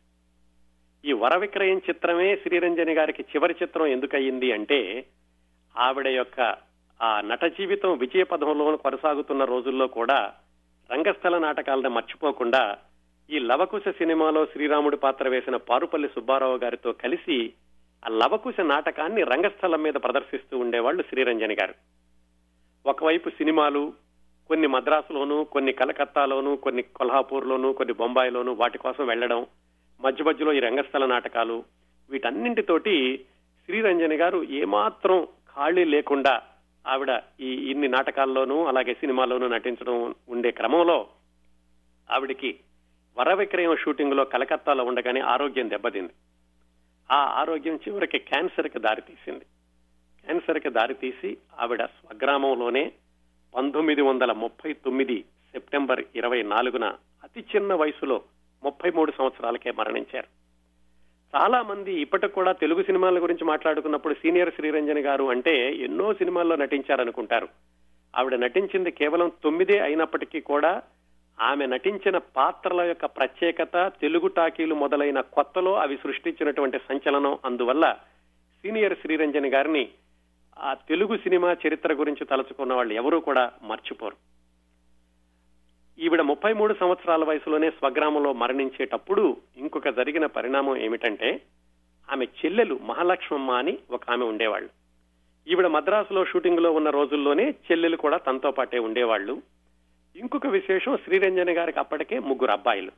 [1.06, 5.06] ఈ వర విక్రయం చిత్రమే శ్రీరంజని గారికి చివరి చిత్రం ఎందుకయ్యింది అంటే
[5.78, 6.56] ఆవిడ యొక్క
[7.02, 10.34] ఆ నట జీవితం విజయ పదంలో కొనసాగుతున్న రోజుల్లో కూడా
[10.92, 12.78] రంగస్థల నాటకాలను మర్చిపోకుండా
[13.30, 17.54] ఈ లవకుశ సినిమాలో శ్రీరాముడి పాత్ర వేసిన పారుపల్లి సుబ్బారావు గారితో కలిసి
[18.04, 21.76] ఆ లవకుశ నాటకాన్ని రంగస్థలం మీద ప్రదర్శిస్తూ ఉండేవాళ్ళు శ్రీరంజని గారు.
[22.86, 23.94] ఒకవైపు సినిమాలు
[24.50, 29.48] కొన్ని మద్రాసులోను కొన్ని కలకత్తాలోను కొన్ని కొల్హాపూర్లోను కొన్ని బొంబాయిలోను వాటి కోసం వెళ్ళడం
[30.00, 31.64] మధ్య మధ్యలో ఈ రంగస్థల నాటకాలు
[32.10, 33.26] వీటన్నింటితోటి
[33.70, 36.42] శ్రీరంజని గారు ఏమాత్రం ఖాళీ లేకుండా
[36.88, 41.08] ఆవిడ ఈ ఇన్ని నాటకాల్లోనూ అలాగే సినిమాల్లోనూ నటించడం ఉండే క్రమంలో
[42.10, 42.60] ఆవిడికి
[43.18, 46.14] వర విక్రయం షూటింగ్లో కలకత్తాలో ఉండగానే ఆరోగ్యం దెబ్బతింది.
[47.12, 49.46] ఆ ఆరోగ్యం చివరికి క్యాన్సర్కి దారితీసింది.
[50.26, 52.92] క్యాన్సర్కి దారితీసి ఆవిడ స్వగ్రామంలోనే
[53.56, 56.86] పంతొమ్మిది వందల ముప్పై తొమ్మిది సెప్టెంబర్ ఇరవై నాలుగున
[57.24, 58.22] అతి చిన్న వయసులో
[58.64, 60.28] ముప్పై మూడు సంవత్సరాలకే మరణించారు.
[61.38, 67.48] చాలా మంది ఇప్పటికి కూడా తెలుగు సినిమాల గురించి మాట్లాడుకున్నప్పుడు సీనియర్ శ్రీరంజన్ గారు అంటే ఎన్నో సినిమాల్లో నటించారనుకుంటారు.
[68.16, 70.82] ఆవిడ నటించింది కేవలం తొమ్మిదే అయినప్పటికీ కూడా
[71.44, 77.38] ఆమె నటించిన పాత్రల యొక్క ప్రత్యేకత తెలుగు టాకీలు మొదలైన కొత్తలో అవి సృష్టించినటువంటి సంచలనం.
[77.46, 77.96] అందువల్ల
[78.62, 79.90] సీనియర్ శ్రీరంజని గారిని
[80.60, 84.16] ఆ తెలుగు సినిమా చరిత్ర గురించి తలుచుకున్న వాళ్ళు ఎవరూ కూడా మర్చిపోరు.
[86.00, 91.42] ఈవిడ ముప్పై మూడు సంవత్సరాల వయసులోనే స్వగ్రామంలో మరణించేటప్పుడు ఇంకొక జరిగిన పరిణామం ఏమిటంటే
[92.12, 94.70] ఆమె చెల్లెలు మహాలక్ష్మమ్మ అని ఒక ఆమె ఉండేవాళ్ళు.
[95.48, 99.42] ఈవిడ మద్రాసులో షూటింగ్లో ఉన్న రోజుల్లోనే చెల్లెలు కూడా తనతో పాటే ఉండేవాళ్ళు.
[100.16, 102.92] ఇంకొక విశేషం శ్రీరంజని గారికి అప్పటికే ముగ్గురు అబ్బాయిలు.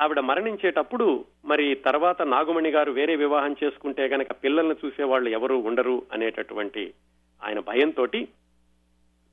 [0.00, 1.06] ఆవిడ మరణించేటప్పుడు
[1.44, 6.94] మరి తర్వాత నాగుమణి గారు వేరే వివాహం చేసుకుంటే గనక పిల్లల్ని చూసేవాళ్ళు ఎవరు ఉండరు అనేటటువంటి
[7.42, 8.06] ఆయన భయంతో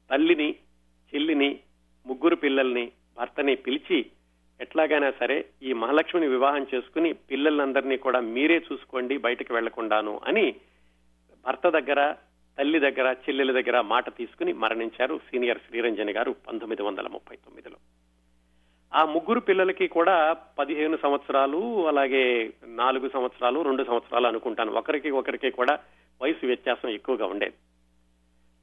[0.10, 0.50] తల్లిని
[1.14, 1.60] చెల్లిని
[2.06, 4.00] ముగ్గురు పిల్లల్ని భర్తని పిలిచి
[4.60, 10.46] ఎట్లాగైనా సరే ఈ మహాలక్ష్మిని వివాహం చేసుకుని పిల్లలందరినీ కూడా మీరే చూసుకోండి బయటకు వెళ్ళకుండాను అని
[11.46, 12.00] భర్త దగ్గర
[12.58, 17.76] తల్లి దగ్గర చెల్లెల దగ్గర మాట తీసుకుని మరణించారు సీనియర్ శ్రీరంజని గారు పంతొమ్మిది వందల ముప్పై తొమ్మిదిలో.
[18.96, 24.72] ఆ ముగ్గురు పిల్లలకి కూడా పదిహేను సంవత్సరాలు అలాగే నాలుగు సంవత్సరాలు రెండు సంవత్సరాలు అనుకుంటాను.
[24.72, 25.80] ఒకరికి ఒకరికి కూడా
[26.22, 27.54] వయసు వ్యత్యాసం ఎక్కువగా ఉండేది.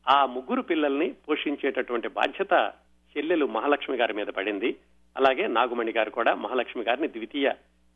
[0.08, 2.72] ఆ ముగ్గురు పిల్లల్ని పోషించేటటువంటి బాధ్యత
[3.18, 4.76] చెల్లెలు మహాలక్ష్మి గారి మీద పడింది.
[5.16, 7.50] అలాగే నాగుమణి గారు కూడా మహాలక్ష్మి గారిని ద్వితీయ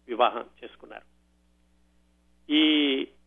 [0.09, 1.19] వివాహం చేసుకున్నారు.
[2.53, 2.63] ఈ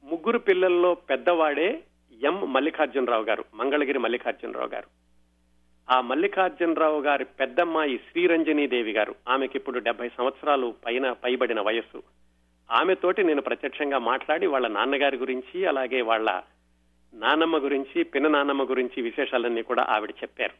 [0.04, 1.84] ముగ్గురు పిల్లల్లో పెద్దవాడే
[2.24, 4.88] ఎం మల్లికార్జునరావు గారు మంగళగిరి మల్లికార్జునరావు గారు.
[5.92, 9.16] ఆ మల్లికార్జునరావు గారి పెద్దమ్మాయి శ్రీరంజనీదేవి గారు.
[9.28, 12.04] ఆమెకి ఇప్పుడు డెబ్బై సంవత్సరాలు పైన పైబడిన వయస్సు.
[12.72, 16.42] ఆమెతోటి నేను ప్రత్యక్షంగా మాట్లాడి వాళ్ళ నాన్నగారి గురించి అలాగే వాళ్ళ
[17.14, 20.54] నానమ్మ గురించి పిన్న నానమ్మ గురించి విశేషాలన్నీ కూడా ఆవిడ చెప్పారు.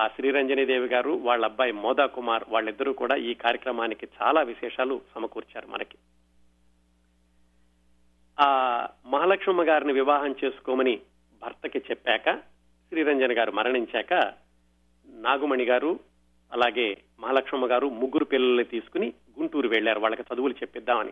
[0.00, 5.66] ఆ శ్రీరంజనీ దేవి గారు వాళ్ళ అబ్బాయి మోదా కుమార్ వాళ్ళిద్దరూ కూడా ఈ కార్యక్రమానికి చాలా విశేషాలు సమకూర్చారు
[5.66, 5.98] మనకి.
[8.40, 8.46] ఆ
[9.06, 11.00] మహాలక్ష్మమ్మ గారిని వివాహం చేసుకోమని
[11.42, 12.30] భర్తకి చెప్పాక
[12.88, 14.14] శ్రీరంజన్ గారు మరణించాక
[15.08, 16.00] నాగుమణి గారు
[16.52, 21.10] అలాగే మహాలక్ష్మమ్మ గారు ముగ్గురు పిల్లల్ని తీసుకుని గుంటూరు వెళ్ళారు వాళ్ళకి చదువులు చెప్పిద్దామని.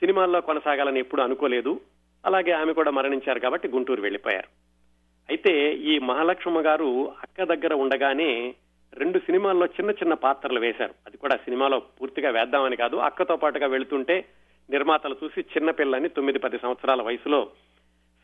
[0.00, 1.80] సినిమాల్లో కొనసాగాలని ఎప్పుడు అనుకోలేదు.
[2.26, 4.48] అలాగే ఆమె కూడా మరణించారు కాబట్టి గుంటూరు వెళ్ళిపోయారు
[5.28, 8.54] అయితే ఈ మహాలక్ష్మమ్మ గారు అక్క దగ్గర ఉండగానే
[8.92, 10.94] రెండు సినిమాల్లో చిన్న చిన్న పాత్రలు వేశారు.
[11.06, 14.24] అది కూడా సినిమాలో పూర్తిగా వేద్దామని కాదు అక్కతో పాటుగా వెళుతుంటే
[14.70, 17.50] నిర్మాతలు చూసి చిన్నపిల్లని తొమ్మిది పది సంవత్సరాల వయసులో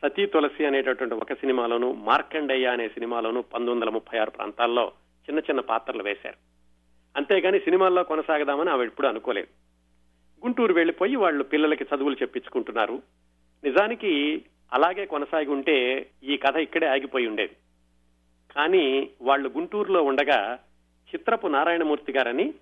[0.05, 5.59] సతీ తులసి అనేటటువంటి ఒక సినిమాలోను మార్కండయ్య అనే సినిమాలోను పంతొమ్మిది వందల ముప్పై ఆరు ప్రాంతాల్లో చిన్న చిన్న
[5.59, 6.35] పాత్రలు వేశారు.
[7.17, 9.47] అంతేగాని సినిమాల్లో కొనసాగదామని ఆవిడ ఎప్పుడు అనుకోలేదు.
[10.45, 13.01] గుంటూరు వెళ్ళిపోయి వాళ్ళు పిల్లలకి చదువులు చెప్పించుకుంటున్నారు.
[13.63, 17.55] నిజానికి అలాగే కొనసాగి ఉంటే ఈ కథ ఇక్కడే ఆగిపోయి ఉండేది.
[18.55, 20.59] కానీ వాళ్ళు గుంటూరులో ఉండగా
[21.15, 22.53] చిత్రపు నారాయణమూర్తి గారని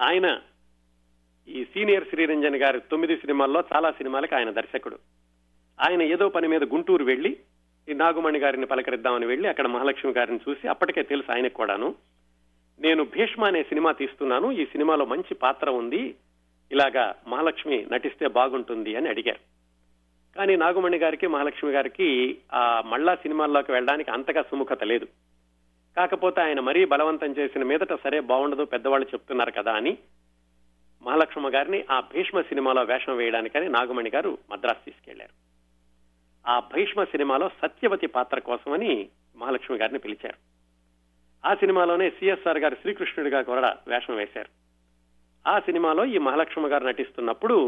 [0.00, 0.40] ఆయన
[1.48, 4.98] ఈ సీనియర్ శ్రీరంజన్ గారి తొమ్మిది సినిమాల్లో చాలా సినిమాలకి ఆయన దర్శకుడు.
[5.80, 7.36] ఆయన ఏదో పని మీద గుంటూరు వెళ్ళి
[7.88, 11.94] ఈ నాగుమణి గారిని పలకరిద్దామని వెళ్ళి అక్కడ మహాలక్ష్మి గారిని చూసి అప్పటికే తెలుసు ఆయనకు కూడాను
[12.80, 16.14] నేను భీష్మ అనే సినిమా తీస్తున్నాను ఈ సినిమాలో మంచి పాత్ర ఉంది
[16.72, 19.40] ఇలాగా మహాలక్ష్మి నటిస్తే బాగుంటుంది అని అడిగారు.
[20.36, 25.06] కానీ నాగుమణి గారికి మహాలక్ష్మి గారికి ఆ మళ్ళా సినిమాల్లోకి వెళ్ళడానికి అంతగా సుముఖత లేదు.
[25.96, 29.98] కాకపోతే ఆయన మరీ బలవంతం చేసిన మీదట సరే బాగుండదు పెద్దవాళ్ళు చెప్తున్నారు కదా అని
[31.02, 35.34] మహాలక్ష్మ గారిని ఆ భీష్మ సినిమాలో వేషం వేయడానికని నాగమణి గారు మద్రాసు తీసుకెళ్ళారు.
[36.44, 38.92] ఆ భీష్మ సినిమాలో సత్యవతి పాత్ర కోసమని
[39.36, 40.38] మహాలక్ష్మి గారిని పిలిచారు.
[41.44, 44.50] ఆ సినిమాలోనే సిఎస్ఆర్ గారు శ్రీకృష్ణుడిగా కూడా వేషం వేశారు.
[45.46, 47.58] ఆ సినిమాలో ఈ మహాలక్ష్మి గారు నటిస్తున్నప్పుడు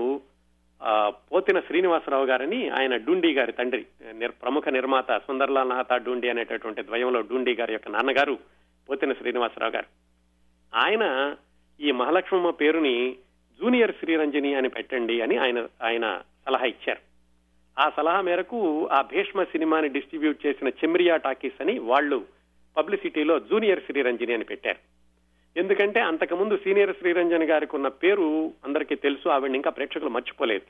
[0.80, 3.86] ఆ, పోతిన శ్రీనివాసరావు గారని ఆయన డూండి గారి తండ్రి
[4.28, 8.34] ప్రముఖ నిర్మాత సుందర్లాల్ నహతా డూండి అనేటటువంటి ద్వయంలో డూండి గారి యొక్క నాన్నగారు
[8.88, 9.88] పోతిన శ్రీనివాసరావు గారు.
[10.72, 11.04] ఆయన
[11.80, 13.16] ఈ మహాలక్ష్మమ్మ పేరుని
[13.60, 17.00] జూనియర్ శ్రీరంజని అని పెట్టండి అని ఆయన ఆయన సలహా ఇచ్చారు.
[17.80, 22.26] ఆ సలహా మేరకు ఆ భీష్మ సినిమాని డిస్ట్రిబ్యూట్ చేసిన చెమ్రియా టాకీస్ అని వాళ్ళు
[22.76, 24.78] పబ్లిసిటీలో జూనియర్ శ్రీరంజని అని పెట్టారు.
[25.56, 30.66] ఎందుకంటే అంతకుముందు సీనియర్ శ్రీరంజన్ గారికి ఉన్న పేరు అందరికీ తెలుసు ఆవిడ ఇంకా ప్రేక్షకులు మర్చిపోలేదు.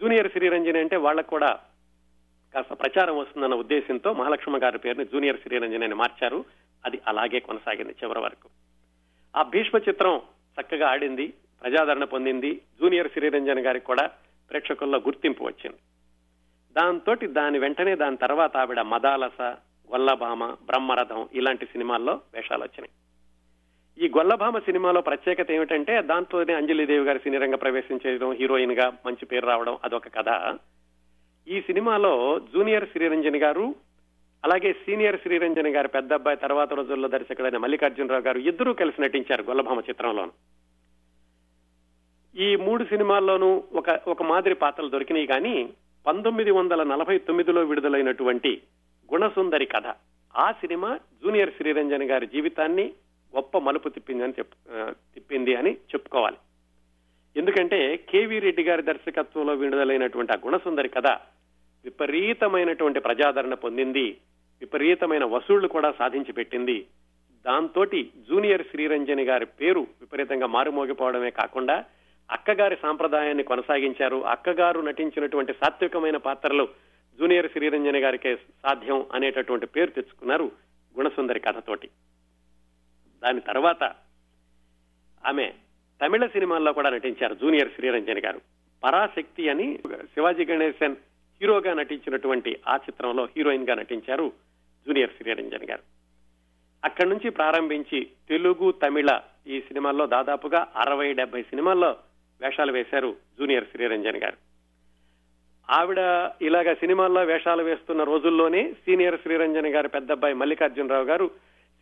[0.00, 1.58] జూనియర్ శ్రీరంజని అంటే వాళ్ళకు కూడా
[2.54, 6.44] కాస్త ప్రచారం వస్తుందన్న ఉద్దేశంతో మహాలక్ష్మ గారి పేరుని జూనియర్ శ్రీరంజని అని మార్చారు.
[6.86, 8.48] అది అలాగే కొనసాగింది చివరి వరకు.
[9.36, 10.20] ఆ భీష్మ చిత్రం
[10.60, 14.10] చక్కగా ఆడింది ప్రజాదరణ పొందింది జూనియర్ శ్రీరంజన్ గారికి కూడా
[14.50, 15.76] ప్రేక్షకుల్లో గుర్తింపు వచ్చింది.
[16.72, 19.40] దాంతో దాని వెంటనే దాని తర్వాత ఆవిడ మదాలస
[19.92, 22.90] గొల్లభామ బ్రహ్మరథం ఇలాంటి సినిమాల్లో వేషాలు వచ్చినాయి.
[24.06, 29.78] ఈ గొల్లభామ సినిమాలో ప్రత్యేకత ఏమిటంటే దాంతోనే అంజలిదేవి గారి సినీరంగ ప్రవేశం చేయడం హీరోయిన్గా మంచి పేరు రావడం
[29.84, 30.58] అదొక కథ.
[31.48, 33.74] ఈ సినిమాలో జూనియర్ శ్రీరంజని గారు
[34.44, 39.80] అలాగే సీనియర్ శ్రీరంజన్ గారి పెద్ద అబ్బాయి తర్వాత రోజుల్లో దర్శకుడైన మల్లికార్జునరావు గారు ఇద్దరూ కలిసి నటించారు గొల్లభామ
[39.80, 40.32] చిత్రంలోను.
[42.34, 45.54] ఈ మూడు సినిమాల్లోనూ ఒక ఒక మాదిరి పాత్రలు దొరికినాయి కానీ
[46.06, 48.52] పంతొమ్మిది వందల నలభై తొమ్మిదిలో విడుదలైనటువంటి
[49.12, 49.86] గుణసుందరి కథ
[50.36, 50.90] ఆ సినిమా
[51.24, 52.86] జూనియర్ శ్రీరంజన్ గారి జీవితాన్ని
[53.36, 54.54] గొప్ప మలుపు తిప్పిందని చెప్
[55.14, 56.38] తిప్పింది అని చెప్పుకోవాలి.
[57.36, 61.08] ఎందుకంటే కేవీ రెడ్డి గారి దర్శకత్వంలో విడుదలైనటువంటి ఆ గుణసుందరి కథ
[61.84, 64.16] విపరీతమైనటువంటి ప్రజాదరణ పొందింది.
[64.60, 66.86] విపరీతమైన వసూళ్ళు కూడా సాధించి పెట్టింది.
[67.46, 67.84] దాంతో
[68.30, 71.84] జూనియర్ శ్రీరంజని గారి పేరు విపరీతంగా మారుమోగిపోవడమే కాకుండా
[72.30, 74.26] అక్కగారి సాంప్రదాయాన్ని కొనసాగించారు.
[74.26, 76.68] అక్కగారు నటించినటువంటి సాత్వికమైన పాత్రలు
[77.20, 80.52] జూనియర్ శ్రీరంజని గారికే సాధ్యం అనేటటువంటి పేరు తెచ్చుకున్నారు
[80.98, 81.88] గుణసుందరి కథతోటి.
[83.24, 83.84] దాని తర్వాత
[85.26, 85.52] ఆమె
[86.02, 88.40] తమిళ సినిమాల్లో కూడా నటించారు జూనియర్ శ్రీరంజని గారు.
[88.84, 90.96] పరాశక్తి అని శివాజీ గణేశన్
[91.42, 94.32] హీరోగా నటించినటువంటి ఆ చిత్రంలో హీరోయిన్గా నటించారు
[94.86, 95.82] జూనియర్ శ్రీరంజన్ గారు.
[96.84, 101.96] అక్కడి నుంచి ప్రారంభించి తెలుగు తమిళ ఈ సినిమాల్లో దాదాపుగా అరవై డెబ్బై సినిమాల్లో
[102.42, 104.36] వేషాలు వేశారు జూనియర్ శ్రీరంజన్ గారు.
[105.70, 105.98] ఆవిడ
[106.42, 111.30] ఇలాగ సినిమాల్లో వేషాలు వేస్తున్న రోజుల్లోనే సీనియర్ శ్రీరంజన్ గారి పెద్దబ్బాయి మల్లికార్జునరావు గారు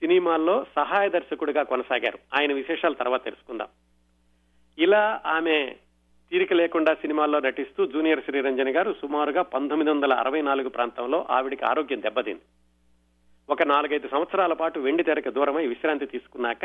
[0.00, 2.18] సినిమాల్లో సహాయ దర్శకుడిగా కొనసాగారు.
[2.40, 3.68] ఆయన విశేషాలు తర్వాత తెలుసుకుందాం.
[4.78, 5.76] ఇలా ఆమె
[6.30, 12.02] తీరిక లేకుండా సినిమాల్లో నటిస్తూ జూనియర్ శ్రీరంజన్ గారు సుమారుగా పంతొమ్మిది వందల అరవై నాలుగు ప్రాంతంలో ఆవిడికి ఆరోగ్యం
[12.02, 12.40] దెబ్బతింది.
[13.50, 16.64] ఒక నాలుగైదు సంవత్సరాల పాటు వెండి తెరకు దూరమై విశ్రాంతి తీసుకున్నాక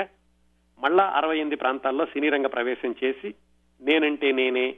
[0.80, 3.34] మళ్ళా అరవై ఎనిమిది ప్రాంతాల్లో సినీ రంగ ప్రవేశం చేసి
[3.82, 4.76] నేనంటే నేనే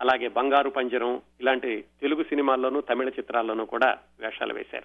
[0.00, 4.84] అలాగే బంగారు పంజరం ఇలాంటి తెలుగు సినిమాల్లోనూ తమిళ చిత్రాల్లోనూ కూడా వేషాలు వేశారు.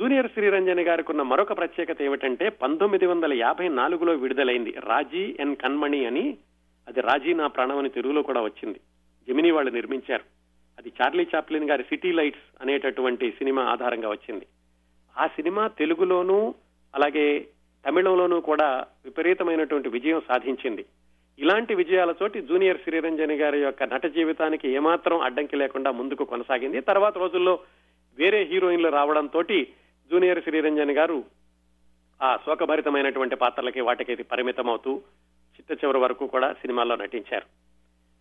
[0.00, 6.04] జూనియర్ శ్రీరంజని గారికి ఉన్న మరొక ప్రత్యేకత ఏమిటంటే పంతొమ్మిది వందల యాభై నాలుగులో విడుదలైంది రాజీ ఎన్ కన్మణి
[6.04, 6.36] అని
[6.88, 8.80] అది రాజీ నా ప్రాణం అని తెలుగులో కూడా వచ్చింది.
[9.28, 10.24] జమినీ వాళ్ళు నిర్మించారు.
[10.78, 14.46] అది చార్లీ చాప్లిన్ గారి సిటీ లైట్స్ అనేటటువంటి సినిమా ఆధారంగా వచ్చింది.
[15.18, 16.54] ఆ సినిమా తెలుగులోనూ
[16.94, 17.46] అలాగే
[17.86, 20.84] తమిళంలోనూ కూడా విపరీతమైనటువంటి విజయం సాధించింది.
[21.38, 26.80] ఇలాంటి విజయాల చోటి జూనియర్ శ్రీరంజని గారి యొక్క నట జీవితానికి ఏమాత్రం అడ్డంకి లేకుండా ముందుకు కొనసాగింది.
[26.80, 27.58] తర్వాత రోజుల్లో
[28.18, 29.42] వేరే హీరోయిన్లు రావడంతో
[30.10, 31.24] జూనియర్ శ్రీరంజని గారు
[32.22, 35.02] ఆ శోకభరితమైనటువంటి పాత్రలకి వాటికి పరిమితం అవుతూ
[35.56, 37.46] చిట్ట చివరి వరకు కూడా సినిమాల్లో నటించారు.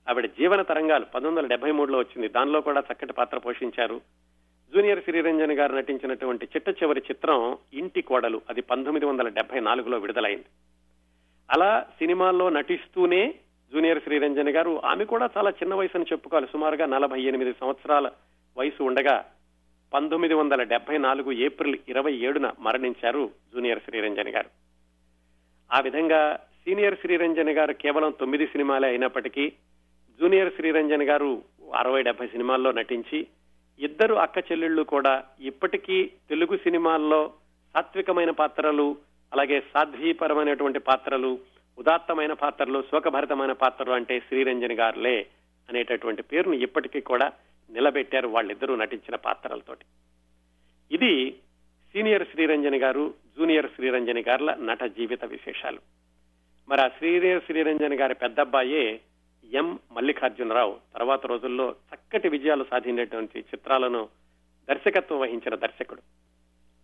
[0.10, 2.28] ఆవిడ జీవన తరంగాలు పంతొమ్మిది వందల డెబ్బై మూడులో వచ్చింది.
[2.28, 4.02] దానిలో కూడా చక్కటి పాత్ర పోషించారు.
[4.76, 10.46] జూనియర్ శ్రీరంజన్ గారు నటించినటువంటి చిట్ట చివరి చిత్రం ఇంటి కోడలు అది పంతొమ్మిది వందల డెబ్బై నాలుగులో విడుదలైంది.
[11.52, 13.36] అలా సినిమాల్లో నటిస్తూనే
[13.74, 16.48] జూనియర్ శ్రీరంజన్ గారు ఆమె కూడా చాలా చిన్న వయసు అని చెప్పుకోవాలి.
[16.52, 18.12] సుమారుగా నలభై ఎనిమిది సంవత్సరాల
[18.58, 19.26] వయసు ఉండగా
[19.94, 24.50] పంతొమ్మిది వందల డెబ్బై నాలుగు ఏప్రిల్ ఇరవై ఏడున మరణించారు జూనియర్ శ్రీరంజన్ గారు.
[25.74, 29.52] ఆ విధంగా సీనియర్ శ్రీరంజన్ గారు కేవలం తొమ్మిది సినిమాలే అయినప్పటికీ
[30.20, 31.44] జూనియర్ శ్రీరంజన్ గారు
[31.76, 33.28] అరవై డెబ్బై సినిమాల్లో నటించి
[33.80, 37.34] ఇద్దరు అక్క చెల్లెళ్ళు కూడా ఇప్పటికీ తెలుగు సినిమాల్లో
[37.74, 38.98] సాత్వికమైన పాత్రలు
[39.34, 41.40] అలాగే సాధ్వీపరమైనటువంటి పాత్రలు
[41.78, 45.26] ఉదాత్తమైన పాత్రలు శోకభరితమైన పాత్రలు అంటే శ్రీరంజన్ గారులే
[45.70, 47.32] అనేటటువంటి పేరును ఇప్పటికీ కూడా
[47.72, 49.86] నిలబెట్టారు వాళ్ళిద్దరూ నటించిన పాత్రలతోటి.
[50.92, 51.32] ఇది
[51.94, 56.03] సీనియర్ శ్రీరంజని గారు జూనియర్ శ్రీరంజని గారుల నట జీవిత విశేషాలు.
[56.70, 59.00] మరి ఆ సీనియర్ శ్రీరంజని గారి పెద్దబ్బాయే
[59.54, 59.80] ఎం.
[59.92, 60.76] మల్లికార్జునరావు.
[60.96, 64.08] తర్వాత రోజుల్లో చక్కటి విజయాలు సాధించినటువంటి చిత్రాలను
[64.70, 66.02] దర్శకత్వం వహించిన దర్శకుడు.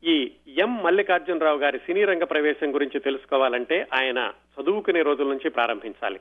[0.06, 0.84] ఈ ఎం.
[0.84, 6.20] మల్లికార్జునరావు గారి సినీ రంగ ప్రవేశం గురించి తెలుసుకోవాలంటే ఆయన చదువుకునే రోజుల నుంచి ప్రారంభించాలి.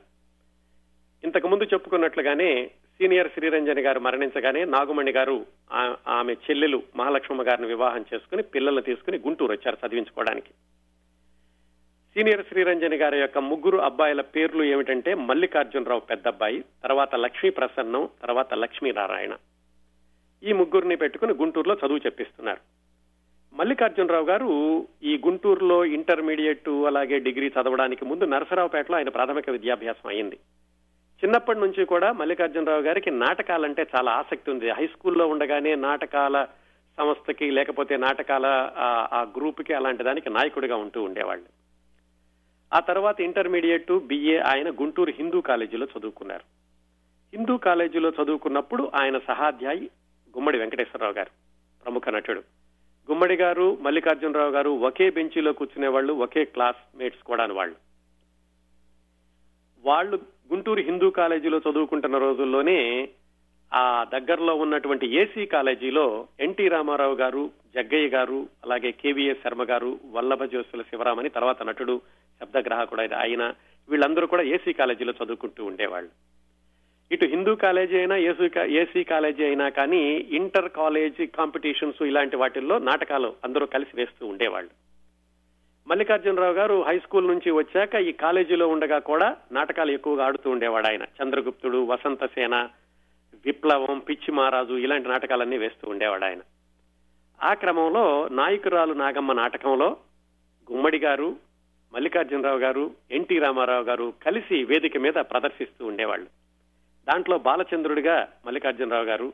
[1.23, 8.05] ఇంతకు ముందు చెప్పుకున్నట్లుగానే సీనియర్ శ్రీరంజని గారు మరణించగానే నాగుమణి గారు ఆ- ఆమె చెల్లెలు మహాలక్ష్మమ్మ గారిని వివాహం
[8.13, 10.49] చేసుకుని పిల్లల్ని తీసుకుని గుంటూరు వచ్చారు చదివించుకోవడానికి.
[12.19, 18.53] సీనియర్ శ్రీరంజని గారి యొక్క ముగ్గురు అబ్బాయిల పేర్లు ఏమిటంటే మల్లికార్జునరావు పెద్ద అబ్బాయి తర్వాత లక్ష్మీ ప్రసన్నం తర్వాత
[18.53, 19.35] లక్ష్మీనారాయణ.
[20.43, 22.59] ఈ ముగ్గురిని పెట్టుకుని గుంటూరులో చదువు చెప్పిస్తున్నారు.
[23.53, 30.35] మల్లికార్జునరావు గారు ఈ గుంటూరులో ఇంటర్మీడియట్ అలాగే డిగ్రీ చదవడానికి ముందు నరసరావుపేటలో ఆయన ప్రాథమిక విద్యాభ్యాసం అయింది.
[31.25, 34.69] చిన్నప్పటి నుంచి కూడా మల్లికార్జునరావు గారికి నాటకాలంటే చాలా ఆసక్తి ఉంది.
[34.69, 36.47] హై స్కూల్లో ఉండగానే నాటకాల
[36.97, 41.58] సంస్థకి లేకపోతే నాటకాల ఆ- ఆ గ్రూప్కి అలాంటి దానికి నాయకుడిగా ఉంటూ ఉండేవాళ్ళు.
[42.73, 46.43] ఆ తర్వాత ఇంటర్మీడియట్ బిఏ ఆయన గుంటూరు హిందూ కాలేజీలో చదువుకున్నారు.
[47.35, 49.81] హిందూ కాలేజీలో చదువుకున్నప్పుడు ఆయన సహాధ్యాయి
[50.37, 51.29] గుమ్మడి వెంకటేశ్వరరావు గారు
[51.83, 52.39] ప్రముఖ నటుడు.
[53.11, 57.75] గుమ్మడి గారు మల్లికార్జునరావు గారు ఒకే బెంచీలో కూర్చునే వాళ్ళు ఒకే క్లాస్ మేట్స్ కూడా వాళ్ళు.
[59.85, 60.19] వాళ్ళు
[60.53, 63.09] గుంటూరు హిందూ కాలేజీలో చదువుకుంటున్న రోజుల్లోనే
[63.73, 70.43] ఆ దగ్గరలో ఉన్నటువంటి ఏసీ కాలేజీలో ఎన్టీ రామారావు గారు జగ్గయ్య గారు అలాగే కేవీఎస్ శర్మ గారు వల్లభ
[70.43, 72.01] జోసుల శివరామని తర్వాత నటుడు
[72.39, 73.53] శబ్దగ్రాహకుడు ఆయన
[73.89, 76.09] వీళ్ళందరూ కూడా ఏసీ కాలేజీలో చదువుకుంటూ ఉండేవాళ్ళు.
[77.11, 83.33] ఇటు హిందూ కాలేజీ అయినా ఏసీ ఏసీ కాలేజీ అయినా కానీ ఇంటర్ కాలేజీ కాంపిటీషన్స్ ఇలాంటి వాటిల్లో నాటకాలు
[83.43, 84.69] అందరూ కలిసి వేస్తూ ఉండేవాళ్ళు.
[85.87, 91.03] మల్లికార్జునరావు గారు హై స్కూల్ నుంచి వచ్చాక ఈ కాలేజీలో ఉండగా కూడా నాటకాలు ఎక్కువగా ఆడుతూ ఉండేవాడు ఆయన.
[91.03, 92.67] చంద్రగుప్తుడు వసంత సేన
[93.45, 96.39] విప్లవం పిచ్చి మహారాజు ఇలాంటి నాటకాలన్నీ వేస్తూ ఉండేవాడు ఆయన.
[97.43, 99.97] ఆ క్రమంలో నాయకురాలు నాగమ్మ నాటకంలో
[100.71, 101.35] గుమ్మడి గారు
[101.93, 106.27] మల్లికార్జునరావు గారు ఎన్టీ రామారావు గారు కలిసి వేదిక మీద ప్రదర్శిస్తూ ఉండేవాళ్ళు.
[107.11, 109.33] దాంట్లో బాలచంద్రుడిగా మల్లికార్జునరావు గారు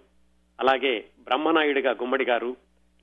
[0.60, 2.56] అలాగే బ్రహ్మనాయుడిగా గుమ్మడి గారు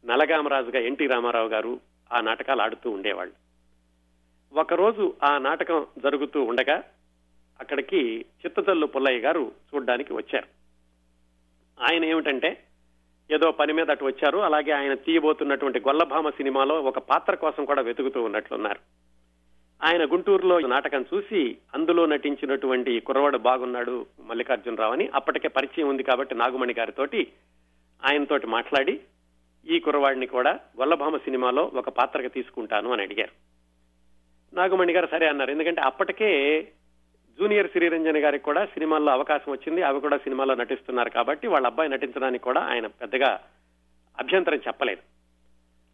[0.04, 1.80] నలగామరాజుగా ఎన్టీ రామారావు గారు
[2.12, 3.34] ఆ నాటకాలు ఆడుతూ ఉండేవాళ్ళు.
[4.60, 6.82] ఒకరోజు ఆ నాటకం జరుగుతూ ఉండగా
[7.60, 10.61] అక్కడికి చిత్తతల్లు పుల్లయ్య గారు చూడ్డానికి వచ్చారు.
[11.82, 12.62] ఆయన ఏమిటంటే
[13.30, 18.22] ఏదో పని మీద అటు వచ్చారు అలాగే ఆయన తీయబోతున్నటువంటి గొల్లభామ సినిమాలో ఒక పాత్ర కోసం కూడా వెతుకుతూ
[18.22, 18.80] ఉన్నట్లున్నారు.
[19.82, 26.74] ఆయన గుంటూరులో నాటకం చూసి అందులో నటించినటువంటి కుర్రవాడు బాగున్నాడు మల్లికార్జునరావు అని అప్పటికే పరిచయం ఉంది కాబట్టి నాగుమణి
[26.78, 27.32] గారితోటి
[28.10, 29.00] ఆయనతోటి మాట్లాడి
[29.66, 33.52] ఈ కుర్రవాడిని కూడా గొల్లభామ సినిమాలో ఒక పాత్రగా తీసుకుంటాను అని అడిగారు.
[34.54, 35.50] నాగమణి గారు సరే అన్నారు.
[35.50, 36.60] ఎందుకంటే అప్పటికే
[37.40, 39.82] జూనియర్ శ్రీరంజన్ గారికి కూడా సినిమాల్లో అవకాశం వచ్చింది.
[39.82, 43.40] అవి కూడా సినిమాలో నటిస్తున్నారు కాబట్టి వాళ్ళ అబ్బాయి నటించడానికి కూడా ఆయన పెద్దగా
[44.18, 45.00] అభ్యంతరం చెప్పలేదు.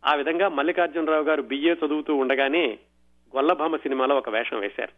[0.07, 2.79] ఆ విధంగా మల్లికార్జునరావు గారు బిఏ చదువుతూ ఉండగానే
[3.37, 4.93] గొల్లభామ సినిమాలో ఒక వేషం వేశారు.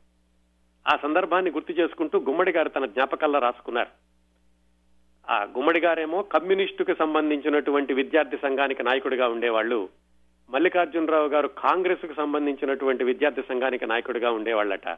[0.93, 3.89] ఆ సందర్భాన్ని గుర్తు చేసుకుంటూ గుమ్మడి గారు తన జ్ఞాపకాల్లో రాసుకున్నారు.
[5.31, 9.89] ఆ గుమ్మడి గారేమో కమ్యూనిస్టుకు సంబంధించినటువంటి విద్యార్థి సంఘానికి నాయకుడిగా ఉండేవాళ్ళు.
[10.51, 14.89] మల్లికార్జునరావు గారు కాంగ్రెస్కు సంబంధించినటువంటి విద్యార్థి సంఘానికి నాయకుడిగా ఉండేవాళ్ళట.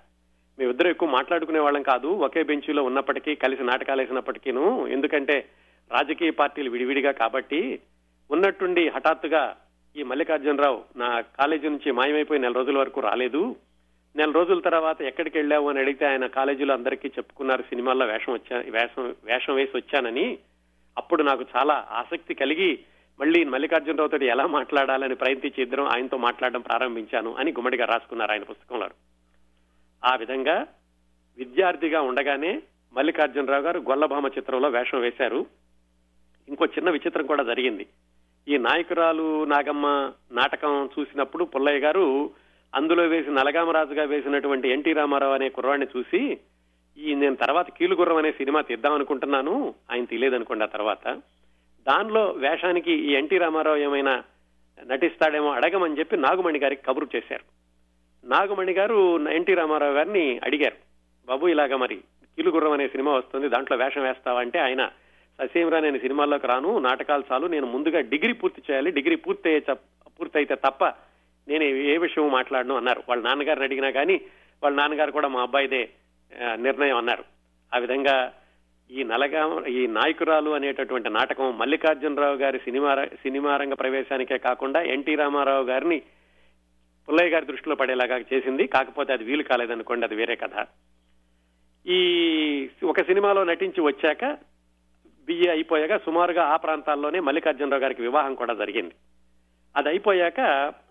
[0.59, 2.09] మేమిద్దరు ఎక్కువ మాట్లాడుకునే వాళ్ళం కాదు.
[2.09, 4.87] ఒకే బెంచీలో ఉన్నప్పటికీ కలిసి నాటకాలు వేసినప్పటికీను.
[4.87, 5.49] ఎందుకంటే
[5.93, 7.81] రాజకీయ పార్టీలు విడివిడిగా కాబట్టి
[8.31, 9.57] ఉన్నట్టుండి హఠాత్తుగా
[9.97, 13.57] ఈ మల్లికార్జునరావు నా కాలేజీ నుంచి మాయమైపోయి నెల రోజుల వరకు రాలేదు.
[14.17, 19.15] నెల రోజుల తర్వాత ఎక్కడికి వెళ్ళావు అని అడిగితే ఆయన కాలేజీలో అందరికీ చెప్పుకున్నారు సినిమాల్లో వేషం వచ్చా వేషం
[19.25, 20.39] వేషం వేసి వచ్చానని.
[20.99, 22.79] అప్పుడు నాకు చాలా ఆసక్తి కలిగి
[23.21, 28.89] మళ్ళీ మల్లికార్జునరావు తోటి ఎలా మాట్లాడాలని ప్రయత్నించి ఇద్దరం ఆయనతో మాట్లాడడం ప్రారంభించాను అని గుమ్మడిగా రాసుకున్నారు ఆయన పుస్తకంలో.
[30.05, 30.67] ఆ విధంగా
[31.39, 32.63] విద్యార్థిగా ఉండగానే
[32.93, 35.47] మల్లికార్జునరావు గారు గొల్లభామ చిత్రంలో వేషం వేశారు.
[36.49, 37.87] ఇంకో చిన్న విచిత్రం కూడా జరిగింది.
[38.49, 42.31] ఈ నాయకురాలు నాగమ్మ నాటకం చూసినప్పుడు పుల్లయ్య గారు
[42.75, 46.39] అందులో వేసి నలగామరాజుగా వేసినటువంటి ఎన్టీ రామారావు అనే కుర్రాడిని చూసి
[46.99, 51.21] ఈ నేను తర్వాత కీలుగుర్రం అనే సినిమా తీద్దాం అనుకుంటున్నాను ఆయన తెలియదనుకోండి ఆ తర్వాత.
[51.87, 54.25] దానిలో వేషానికి ఈ ఎన్టీ రామారావు ఏమైనా
[54.87, 57.62] నటిస్తాడేమో అడగమని చెప్పి నాగుమణి గారికి కబురు చేశారు.
[58.25, 60.77] నాగమణి గారు ఎన్టీ రామారావు గారిని అడిగారు.
[61.27, 61.97] బాబు ఇలాగా మరి
[62.37, 64.41] కిలుగుర్రం అనే సినిమా వస్తుంది దాంట్లో వేషం వేస్తావా?
[64.41, 64.91] అంటే ఆయన
[65.41, 69.61] ససేమిరా నేను సినిమాల్లోకి రాను నాటకాలు చాలు నేను ముందుగా డిగ్రీ పూర్తి చేయాలి డిగ్రీ పూర్తి
[70.19, 70.85] పూర్తయితే తప్ప
[71.49, 73.03] నేను ఏ విషయం మాట్లాడను అన్నారు.
[73.09, 74.21] వాళ్ళ నాన్నగారిని అడిగినా కానీ
[74.63, 75.89] వాళ్ళ నాన్నగారు కూడా మా అబ్బాయిదే
[76.55, 77.25] నిర్ణయం అన్నారు.
[77.75, 78.33] ఆ విధంగా
[78.91, 85.65] ఈ నలగా ఈ నాయకురాలు అనేటటువంటి నాటకం మల్లికార్జునరావు గారి సినిమా సినిమా రంగ ప్రవేశానికే కాకుండా ఎన్టీ రామారావు
[85.65, 86.03] గారిని
[87.09, 88.67] పుల్లయ్య గారి దృష్టిలో పడేలాగా చేసింది.
[88.67, 90.67] కాకపోతే అది వీలు కాలేదనుకోండి అది వేరే కథ.
[91.87, 91.99] ఈ
[92.85, 94.39] ఒక సినిమాలో నటించి వచ్చాక
[95.27, 98.95] బిఏ అయిపోయాక సుమారుగా ఆ ప్రాంతాల్లోనే మల్లికార్జునరావు గారికి వివాహం కూడా జరిగింది.
[99.77, 100.41] అది అయిపోయాక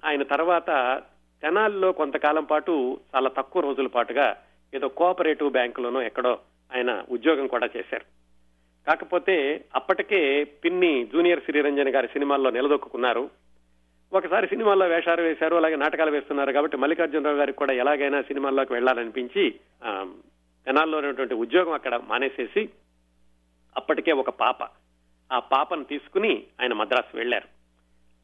[0.05, 1.01] ఆయన తర్వాత
[1.41, 4.37] తెనాలిలో కొంతకాలం పాటు చాలా తక్కువ రోజుల పాటుగా
[4.73, 6.39] ఏదో కోఆపరేటివ్ బ్యాంకులోనో ఎక్కడో
[6.75, 8.05] ఆయన ఉద్యోగం కూడా చేశారు.
[8.87, 13.29] కాకపోతే అప్పటికే పిన్ని జూనియర్ శ్రీరంజన్ గారి సినిమాల్లో నిలదొక్కున్నారు
[14.13, 19.59] ఒకసారి సినిమాల్లో వేషాలు వేశారు అలాగే నాటకాలు వేస్తున్నారు కాబట్టి మల్లికార్జునరావు గారికి కూడా ఎలాగైనా సినిమాల్లోకి వెళ్ళాలనిపించి
[20.67, 22.69] పెనాల్లో ఉన్నటువంటి ఉద్యోగం అక్కడ మానేసేసి
[23.77, 24.63] అప్పటికే ఒక పాప.
[25.31, 27.47] ఆ పాపను తీసుకుని ఆయన మద్రాసు వెళ్ళారు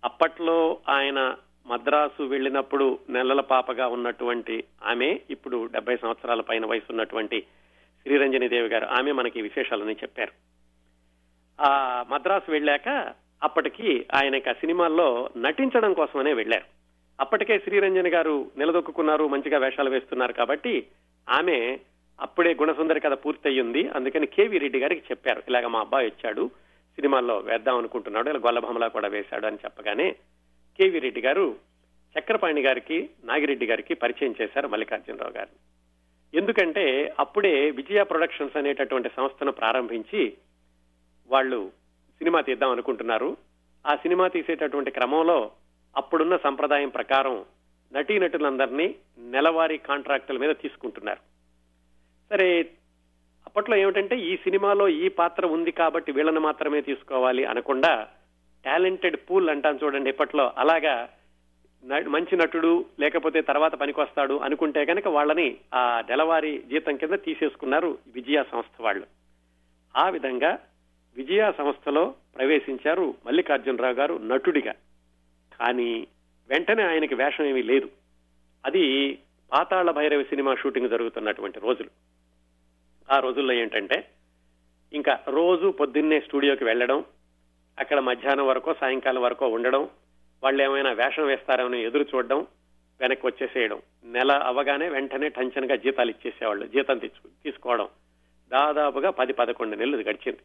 [0.04, 1.36] అప్పట్లో ఆయన
[1.68, 7.42] మద్రాసు వెళ్ళినప్పుడు నెలల పాపగా ఉన్నటువంటి ఆమె ఇప్పుడు డెబ్బై సంవత్సరాల పైన వయసు ఉన్నటువంటి
[8.02, 10.32] శ్రీరంజని దేవి గారు ఆమె మనకి విశేషాలని చెప్పారు.
[11.62, 16.66] ఆ మద్రాసు వెళ్ళాక అప్పటికి ఆయన ఆ సినిమాల్లో నటించడం కోసమనే వెళ్ళారు.
[17.20, 20.88] అప్పటికే శ్రీరంజని గారు నిలదొక్కున్నారు మంచిగా వేషాలు వేస్తున్నారు కాబట్టి
[21.30, 21.80] ఆమె
[22.22, 25.44] అప్పుడే గుణసుందరి కథ పూర్తయింది అందుకని కేవీ రెడ్డి గారికి చెప్పారు.
[25.48, 26.52] ఇలాగ మా అబ్బాయి వచ్చాడు
[26.96, 30.12] సినిమాల్లో వేద్దాం అనుకుంటున్నాడు ఇలా గొల్లభమలా కూడా వేశాడు అని చెప్పగానే
[30.78, 31.56] కేవీ రెడ్డి గారు
[32.20, 35.50] చక్రపాణి గారికి నాగిరెడ్డి గారికి పరిచయం చేశారు మల్లికార్జునరావు గారు.
[36.34, 40.38] ఎందుకంటే అప్పుడే విజయ ప్రొడక్షన్స్ అనేటటువంటి సంస్థను ప్రారంభించి
[41.28, 41.72] వాళ్ళు
[42.20, 43.38] సినిమా తీద్దాం అనుకుంటున్నారు.
[43.88, 45.52] ఆ సినిమా తీసేటటువంటి క్రమంలో
[45.98, 47.46] అప్పుడున్న సంప్రదాయం ప్రకారం
[47.94, 51.22] నటీనటులందరినీ నెలవారీ కాంట్రాక్టుల మీద తీసుకుంటున్నారు.
[52.30, 52.70] సరే
[53.48, 58.08] అప్పట్లో ఏమిటంటే ఈ సినిమాలో ఈ పాత్ర ఉంది కాబట్టి వీళ్ళని మాత్రమే తీసుకోవాలి అనకుండా
[58.66, 61.10] టాలెంటెడ్ పూల్ అంటాను చూడండి ఇప్పట్లో అలాగా
[62.08, 68.82] మంచి నటుడు లేకపోతే తర్వాత పనికొస్తాడు అనుకుంటే కనుక వాళ్ళని ఆ నెలవారీ జీతం కింద తీసేసుకున్నారు విజయ సంస్థ
[68.82, 69.06] వాళ్ళు.
[69.96, 70.60] ఆ విధంగా
[71.18, 74.72] విజయ సంస్థలో ప్రవేశించారు మల్లికార్జునరావు గారు నటుడిగా.
[75.60, 76.08] కానీ
[76.50, 77.90] వెంటనే ఆయనకి వేషం ఏమీ లేదు.
[78.66, 79.14] అది
[79.54, 81.90] పాతాళ భైరవి సినిమా షూటింగ్ జరుగుతున్నటువంటి రోజులు.
[83.12, 84.10] ఆ రోజుల్లో ఏంటంటే
[84.94, 87.06] ఇంకా రోజు పొద్దున్నే స్టూడియోకి వెళ్ళడం
[87.80, 89.90] అక్కడ మధ్యాహ్నం వరకో సాయంకాలం వరకో ఉండడం
[90.44, 92.48] వాళ్ళు ఏమైనా వేషం వేస్తారని ఎదురు చూడడం
[93.02, 97.88] వెనక్కి వచ్చేసేయడం నెల అవగానే వెంటనే టెన్షన్గా జీతాలు ఇచ్చేసేవాళ్ళు జీతం తీసుకోవడం.
[98.52, 100.40] దాదాపుగా పది పదకొండు నెలలు గడిచింది.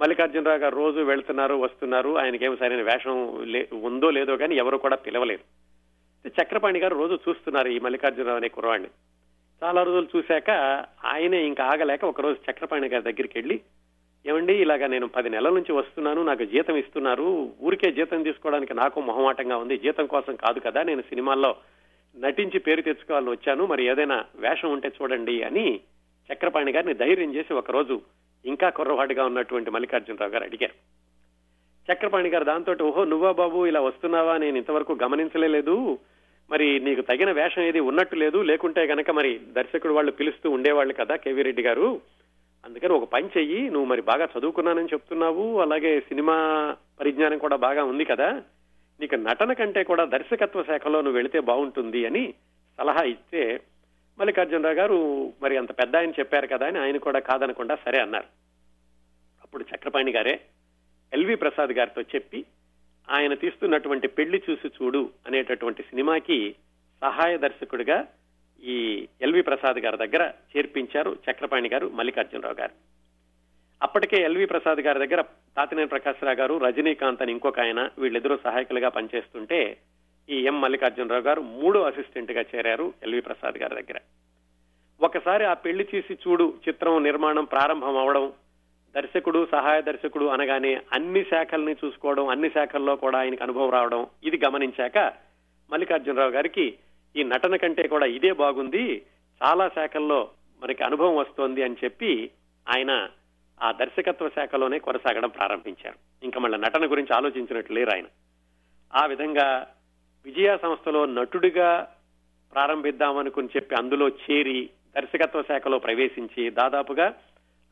[0.00, 2.18] మల్లికార్జునరావు గారు రోజు వెళ్తున్నారు వస్తున్నారు.
[2.18, 5.66] ఆయనకేమి సరైన వేషం లే- ఉందో లేదో కానీ ఎవరు కూడా పిలవలేదు.
[6.28, 8.88] చక్రపాణి గారు రోజు చూస్తున్నారు ఈ మల్లికార్జునరావు అనే కుర్రవాడిని
[9.62, 10.50] చాలా రోజులు చూశాక
[11.04, 13.60] ఆయనే ఇంకా ఆగలేక ఒక రోజు చక్రపాణి గారి దగ్గరికి వెళ్ళి
[14.26, 17.52] ఏమండి ఇలాగా నేను పది నెలల నుంచి వస్తున్నాను నాకు జీతం ఇస్తున్నారు.
[17.60, 19.78] ఊరికే జీతం తీసుకోవడానికి నాకు మొహమాటంగా ఉంది.
[19.78, 21.56] జీతం కోసం కాదు కదా నేను సినిమాల్లో
[22.18, 23.66] నటించి పేరు తెచ్చుకోవాలని వచ్చాను.
[23.66, 25.80] మరి ఏదైనా వేషం ఉంటే చూడండి అని
[26.32, 28.00] చక్రపాణి గారిని ధైర్యం చేసి ఒక రోజు
[28.46, 30.96] ఇంకా కుర్రవాడిగా ఉన్నటువంటి మల్లికార్జునరావు గారు అడిగారు.
[31.92, 34.36] చక్రపాణి గారు దాంతో ఓహో నువ్వా బాబు ఇలా వస్తున్నావా?
[34.36, 35.98] నేను ఇంతవరకు గమనించలేదు
[36.50, 38.42] మరి నీకు తగిన వేషం ఏది ఉన్నట్టు లేదు.
[38.42, 42.00] లేకుంటే గనక మరి దర్శకుడు వాళ్ళు పిలుస్తూ ఉండేవాళ్ళు కదా కేవీ రెడ్డి గారు.
[42.66, 43.70] అందుకని ఒక పని చెయ్యి.
[43.70, 45.60] నువ్వు మరి బాగా చదువుకున్నానని చెప్తున్నావు.
[45.60, 46.36] అలాగే సినిమా
[47.00, 48.42] పరిజ్ఞానం కూడా బాగా ఉంది కదా.
[49.00, 52.34] నీకు నటన కంటే కూడా దర్శకత్వ శాఖలో నువ్వు వెళితే బాగుంటుంది అని
[52.78, 53.60] సలహా ఇస్తే
[54.18, 58.26] మల్లికార్జునరావు గారు మరి అంత పెద్ద ఆయన చెప్పారు కదా అని ఆయన కూడా కాదనకుండా సరే అన్నారు.
[59.42, 60.40] అప్పుడు చక్రపాణి గారే
[61.12, 62.44] ఎల్వి ప్రసాద్ గారితో చెప్పి
[63.10, 66.56] ఆయన తీస్తున్నటువంటి పెళ్ళి చూసి చూడు అనేటటువంటి సినిమాకి
[67.02, 68.06] సహాయ దర్శకుడిగా
[68.62, 72.72] ఈ ఎల్వి ప్రసాద్ గారి దగ్గర చేర్పించారు చక్రపాణి గారు మల్లికార్జునరావు గారు.
[73.82, 75.20] అప్పటికే ఎల్వి ప్రసాద్ గారి దగ్గర
[75.56, 79.76] తాతినేని ప్రకాశ్రావు గారు రజనీకాంత్ అని ఇంకొక ఆయన వీళ్ళిద్దరూ సహాయకులుగా పనిచేస్తుంటే
[80.28, 84.00] ఈ ఎం మల్లికార్జునరావు గారు మూడో అసిస్టెంట్గా చేరారు ఎల్వి ప్రసాద్ గారి దగ్గర.
[85.00, 88.32] ఒకసారి ఆ పెళ్ళి చేసి చూడు చిత్రం నిర్మాణం ప్రారంభం అవడం
[88.96, 94.98] దర్శకుడు సహాయ దర్శకుడు అనగానే అన్ని శాఖల్ని చూసుకోవడం అన్ని శాఖల్లో కూడా ఆయనకు అనుభవం రావడం ఇది గమనించాక
[95.70, 96.78] మల్లికార్జునరావు గారికి
[97.16, 99.02] ఈ నటన కంటే కూడా ఇదే బాగుంది
[99.42, 100.30] చాలా శాఖల్లో
[100.62, 102.30] మనకి అనుభవం వస్తోంది అని చెప్పి
[102.68, 103.08] ఆయన
[103.62, 105.96] ఆ దర్శకత్వ శాఖలోనే కొనసాగడం ప్రారంభించారు.
[106.22, 108.04] ఇంకా మళ్ళీ నటన గురించి ఆలోచించినట్లు లేరు ఆయన.
[108.94, 109.75] ఆ విధంగా
[110.26, 111.88] విజయ సంస్థలో నటుడిగా
[112.52, 117.14] ప్రారంభిద్దామనుకుని చెప్పి అందులో చేరి దర్శకత్వ శాఖలో ప్రవేశించి దాదాపుగా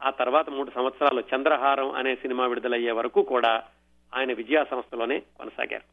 [0.03, 3.53] ఆ తర్వాత మూడు సంవత్సరాలు చంద్రహారం అనే సినిమా విడుదలయ్యే వరకు కూడా
[4.13, 5.85] ఆయన విజయ సంస్థలోనే కొనసాగారు.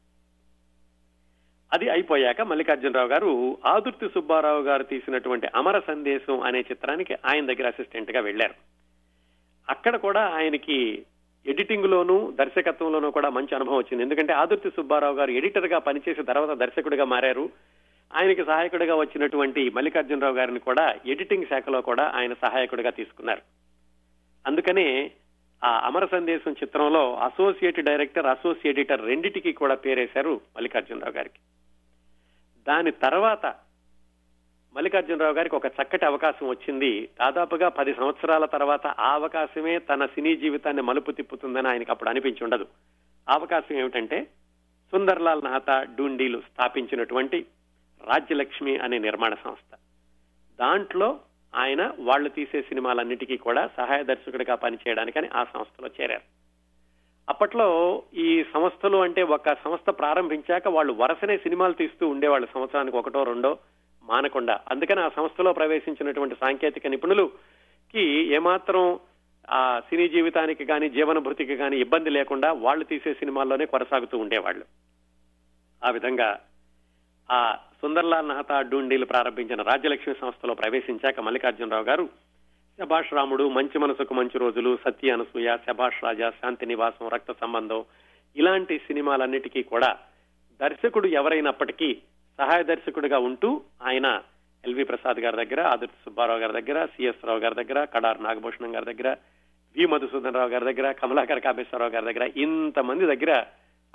[1.73, 8.19] అది అయిపోయాక మల్లికార్జునరావు గారు ఆదుర్తి సుబ్బారావు గారు తీసినటువంటి అమర సందేశం అనే చిత్రానికి ఆయన దగ్గర అసిస్టెంట్గా
[8.19, 8.53] వెళ్ళారు
[9.69, 10.77] అక్కడ కూడా ఆయనకి
[11.45, 14.03] ఎడిటింగ్ లోను దర్శకత్వంలోనూ కూడా మంచి అనుభవం వచ్చింది.
[14.03, 17.49] ఎందుకంటే ఆదుర్తి సుబ్బారావు గారు ఎడిటర్గా పనిచేసిన తర్వాత దర్శకుడిగా మారారు.
[18.13, 23.41] ఆయనకి సహాయకుడిగా వచ్చినటువంటి మల్లికార్జునరావు గారిని కూడా ఎడిటింగ్ శాఖలో కూడా ఆయన సహాయకుడిగా తీసుకున్నారు.
[24.47, 25.11] అందుకనే
[25.63, 31.39] ఆ అమర సందేశం చిత్రంలో అసోసియేట్ డైరెక్టర్ అసోసియేట్ ఎడిటర్ రెండిటికి కూడా పేరేశారు మల్లికార్జునరావు గారికి.
[32.67, 33.55] దాని తర్వాత
[34.75, 37.09] మల్లికార్జునరావు గారికి ఒక చక్కటి అవకాశం వచ్చింది.
[37.19, 42.67] దాదాపుగా పది సంవత్సరాల తర్వాత ఆ అవకాశమే తన సినీ జీవితాన్ని మలుపు తిప్పుతుందని ఆయనకు అప్పుడు అనిపించి ఉండదు.
[43.29, 44.23] అవకాశం ఏమిటంటే
[44.91, 47.45] సుందర్లాల్ నహతా డూండీలు స్థాపించినటువంటి
[48.03, 49.77] రాజ్యలక్ష్మి అనే నిర్మాణ సంస్థ.
[50.59, 51.19] దాంట్లో
[51.55, 56.21] ఆయన వాళ్ళు తీసే సినిమాలన్నిటికీ కూడా సహాయ దర్శకుడిగా పనిచేయడానికని ఆ సంస్థలో చేరారు.
[57.29, 62.47] అప్పట్లో ఈ సంస్థలు అంటే ఒక సంస్థ ప్రారంభించాక వాళ్ళు వరుసనే సినిమాలు తీస్తూ ఉండేవాళ్ళు.
[62.53, 63.57] సంవత్సరానికి ఒకటో రెండో
[64.11, 64.55] మానకుండా.
[64.71, 68.03] అందుకని ఆ సంస్థలో ప్రవేశించినటువంటి సాంకేతిక నిపుణులుకి
[68.35, 68.99] ఏమాత్రం
[69.49, 74.65] ఆ సినీ జీవితానికి కానీ జీవన భృతికి కానీ ఇబ్బంది లేకుండా వాళ్ళు తీసే సినిమాల్లోనే కొనసాగుతూ ఉండేవాళ్ళు.
[75.81, 76.29] ఆ విధంగా
[77.31, 77.39] ఆ
[77.81, 82.09] సుందర్లాల్ నహతా డూండీలు ప్రారంభించిన రాజ్యలక్ష్మి సంస్థలో ప్రవేశించాక మల్లికార్జునరావు గారు
[82.79, 87.83] శభాష్ రాముడు మంచి మనసుకు మంచి రోజులు సత్య అనసూయ శభాష్ రాజా శాంతి నివాసం రక్త సంబంధం
[88.35, 89.97] ఇలాంటి సినిమాలన్నిటికీ కూడా
[90.61, 91.89] దర్శకుడు ఎవరైనప్పటికీ
[92.39, 94.21] సహాయ దర్శకుడిగా ఉంటూ ఆయన
[94.63, 98.85] ఎల్వి ప్రసాద్ గారి దగ్గర ఆదిత్య సుబ్బారావు గారి దగ్గర సిఎస్ రావు గారి దగ్గర కడార్ నాగభూషణం గారి
[98.85, 99.09] దగ్గర
[99.75, 103.31] వి మధుసూదన్ రావు గారి దగ్గర కమలాకర్ కామేశ్వరరావు గారి దగ్గర ఇంతమంది దగ్గర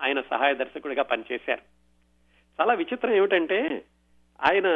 [0.01, 1.63] ఆయన సహాయ దర్శకుడిగా పనిచేశారు.
[2.59, 3.85] చాలా విచిత్రం ఏమిటంటే
[4.41, 4.67] ఆయన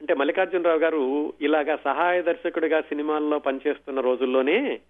[0.00, 4.80] అంటే మల్లికార్జునరావు గారు ఇలాగా సహాయ దర్శకుడిగా సినిమాల్లో పనిచేస్తున్న రోజుల్లోనే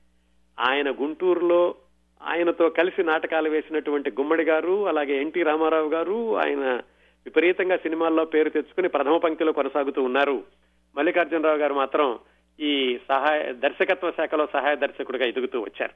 [0.58, 1.74] ఆయన గుంటూరులో
[2.22, 6.64] ఆయనతో కలిసి నాటకాలు వేసినటువంటి గుమ్మడి గారు అలాగే ఎన్టీ రామారావు గారు ఆయన
[7.28, 10.44] విపరీతంగా సినిమాల్లో పేరు తెచ్చుకుని ప్రథమ పంక్తిలో కొనసాగుతూ ఉన్నారు.
[10.96, 12.18] మల్లికార్జునరావు గారు మాత్రం
[12.60, 15.92] ఈ సహాయ దర్శకత్వ శాఖలో సహాయ దర్శకుడిగా ఎదుగుతూ వచ్చారు.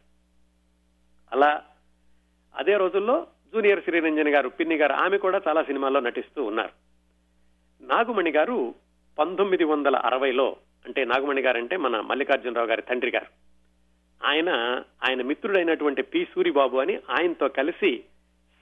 [1.32, 1.62] అలా
[2.56, 6.70] అదే రోజుల్లో జూనియర్ శ్రీరంజన్ గారు పిన్ని గారు ఆమె కూడా చాలా సినిమాల్లో నటిస్తూ ఉన్నారు.
[7.84, 8.74] నాగుమణి గారు
[9.18, 10.56] పంతొమ్మిది వందల అరవైలో
[10.86, 13.26] అంటే నాగుమణి గారు అంటే మన మల్లికార్జునరావు గారి తండ్రి గారు.
[14.26, 14.48] ఆయన
[15.08, 18.04] ఆయన మిత్రుడైనటువంటి పి సూరిబాబు అని ఆయనతో కలిసి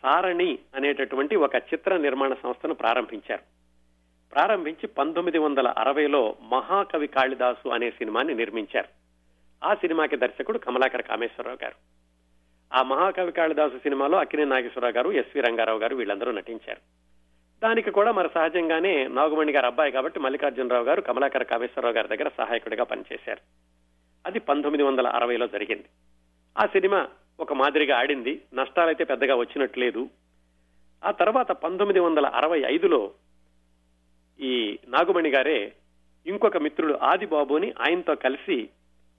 [0.03, 3.42] సారణి అనేటటువంటి ఒక చిత్ర నిర్మాణ సంస్థను ప్రారంభించారు.
[4.34, 8.88] ప్రారంభించి పంతొమ్మిది వందల అరవైలో మహాకవి కాళిదాసు అనే సినిమాని నిర్మించారు.
[9.64, 11.74] ఆ సినిమాకి దర్శకుడు కమలాకర కామేశ్వరరావు గారు.
[12.78, 16.78] ఆ మహాకవి కాళిదాసు సినిమాలో అక్కినే నాగేశ్వరరావు గారు ఎస్వి రంగారావు గారు వీళ్ళందరూ నటించారు.
[17.62, 22.84] దానికి కూడా మరి సహజంగానే నాగుమణి గారు అబ్బాయి కాబట్టి మల్లికార్జునరావు గారు కమలాకర కామేశ్వరరావు గారి దగ్గర సహాయకుడిగా
[22.84, 23.40] పనిచేశారు.
[24.26, 25.84] అది పంతొమ్మిది వందల అరవైలో జరిగింది.
[26.59, 27.09] ఆ సినిమా
[27.41, 28.43] ఒక మాదిరిగా ఆడింది.
[28.55, 30.09] నష్టాలైతే పెద్దగా వచ్చినట్లేదు.
[31.05, 33.12] ఆ తర్వాత పంతొమ్మిది వందల అరవై ఐదులో
[34.41, 35.72] ఈ నాగుమణి గారే
[36.26, 38.68] ఇంకొక మిత్రుడు ఆదిబాబుని ఆయనతో కలిసి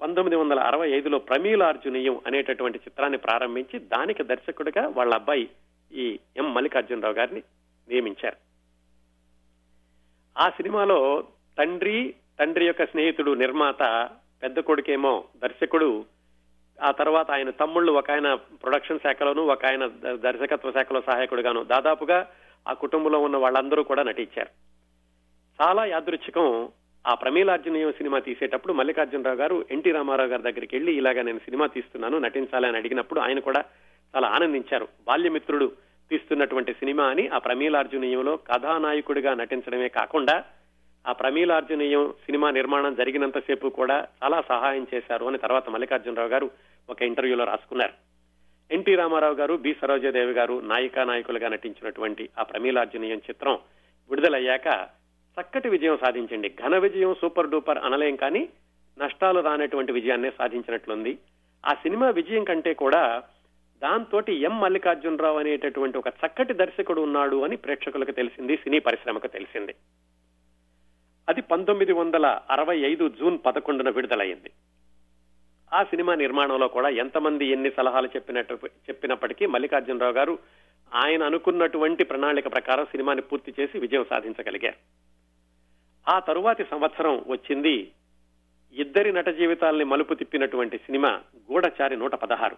[0.01, 5.49] పంతొమ్మిది వందల అరవై ఐదులో ప్రమీలార్జునీయం అనేటటువంటి చిత్రాన్ని ప్రారంభించి దానికి దర్శకుడిగా వాళ్ళ అబ్బాయి
[5.93, 7.43] ఈ ఎం మల్లికార్జునరావు గారిని
[7.89, 8.36] నియమించారు.
[10.38, 11.24] ఆ సినిమాలో
[11.57, 14.09] తండ్రి తండ్రి యొక్క స్నేహితుడు నిర్మాత
[14.43, 16.05] పెద్ద కొడుకేమో దర్శకుడు
[16.82, 21.63] ఆ తర్వాత ఆయన తమ్ముళ్ళు ఒక ఆయన ప్రొడక్షన్ శాఖలోను ఒక ఆయన దర్శకత్వ శాఖలో సహాయకుడుగాను.
[21.63, 22.27] దాదాపుగా
[22.67, 24.49] ఆ కుటుంబంలో ఉన్న వాళ్ళందరూ కూడా నటించారు.
[25.63, 26.69] చాలా యాదృచ్ఛికం
[27.07, 32.17] ఆ ప్రమీలార్జునీయం సినిమా తీసేటప్పుడు మల్లికార్జునరావు గారు ఎన్టీ రామారావు గారి దగ్గరికి వెళ్ళి ఇలాగా నేను సినిమా తీస్తున్నాను
[32.17, 33.63] నటించాలి అని అడిగినప్పుడు ఆయన కూడా
[34.15, 34.88] చాలా ఆనందించారు.
[35.07, 35.71] బాల్యమిత్రుడు
[36.09, 40.43] తీస్తున్నటువంటి సినిమా అని ఆ ప్రమీలార్జునీయంలో కథానాయకుడిగా నటించడమే కాకుండా
[41.07, 46.51] ఆ ప్రమీలార్జునీయం సినిమా నిర్మాణం జరిగినంతసేపు కూడా చాలా సహాయం చేశారు అని తర్వాత మల్లికార్జునరావు గారు
[46.89, 47.93] ఒక ఇంటర్వ్యూలో రాసుకున్నారు.
[48.71, 53.59] ఎన్టీ రామారావు గారు బి సరోజాదేవి గారు నాయికా నాయకులుగా నటించినటువంటి ఆ ప్రమీలార్జునీయం చిత్రం
[54.09, 54.88] విడుదలయ్యాక
[55.41, 58.49] చక్కటి విజయం సాధించండి ఘన విజయం సూపర్ డూపర్ అనలేం కానీ
[58.99, 61.17] నష్టాలు రానటువంటి విజయాన్నే సాధించినట్లుంది.
[61.65, 63.23] ఆ సినిమా విజయం కంటే కూడా
[63.82, 69.75] దాంతో ఎం మల్లికార్జునరావు అనేటటువంటి ఒక చక్కటి దర్శకుడు ఉన్నాడు అని ప్రేక్షకులకు తెలిసింది సినీ పరిశ్రమకు తెలిసింది.
[71.29, 74.51] అది పంతొమ్మిది వందల అరవై ఐదు జూన్ పదకొండున విడుదలైంది
[75.74, 80.39] ఆ సినిమా నిర్మాణంలో కూడా ఎంతమంది ఎన్ని సలహాలు చెప్పినట్టు చెప్పినప్పటికీ మల్లికార్జునరావు గారు
[80.93, 84.76] ఆయన అనుకున్నటువంటి ప్రణాళిక ప్రకారం సినిమాని పూర్తి చేసి విజయం సాధించగలిగారు.
[86.11, 87.91] ఆ తరువాతి సంవత్సరం వచ్చింది
[88.74, 92.57] ఇద్దరి నట జీవితాల్ని మలుపు తిప్పినటువంటి సినిమా గూఢచారి నూట పదహారు.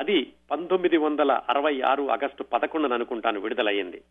[0.00, 4.02] అది పంతొమ్మిది వందల అరవై ఆరు ఆగస్టు పదకొండున అనుకుంటాను విడుదలయ్యింది.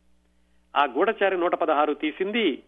[0.75, 2.63] ఆ గూఢచారి నూట పదహారు తీసింది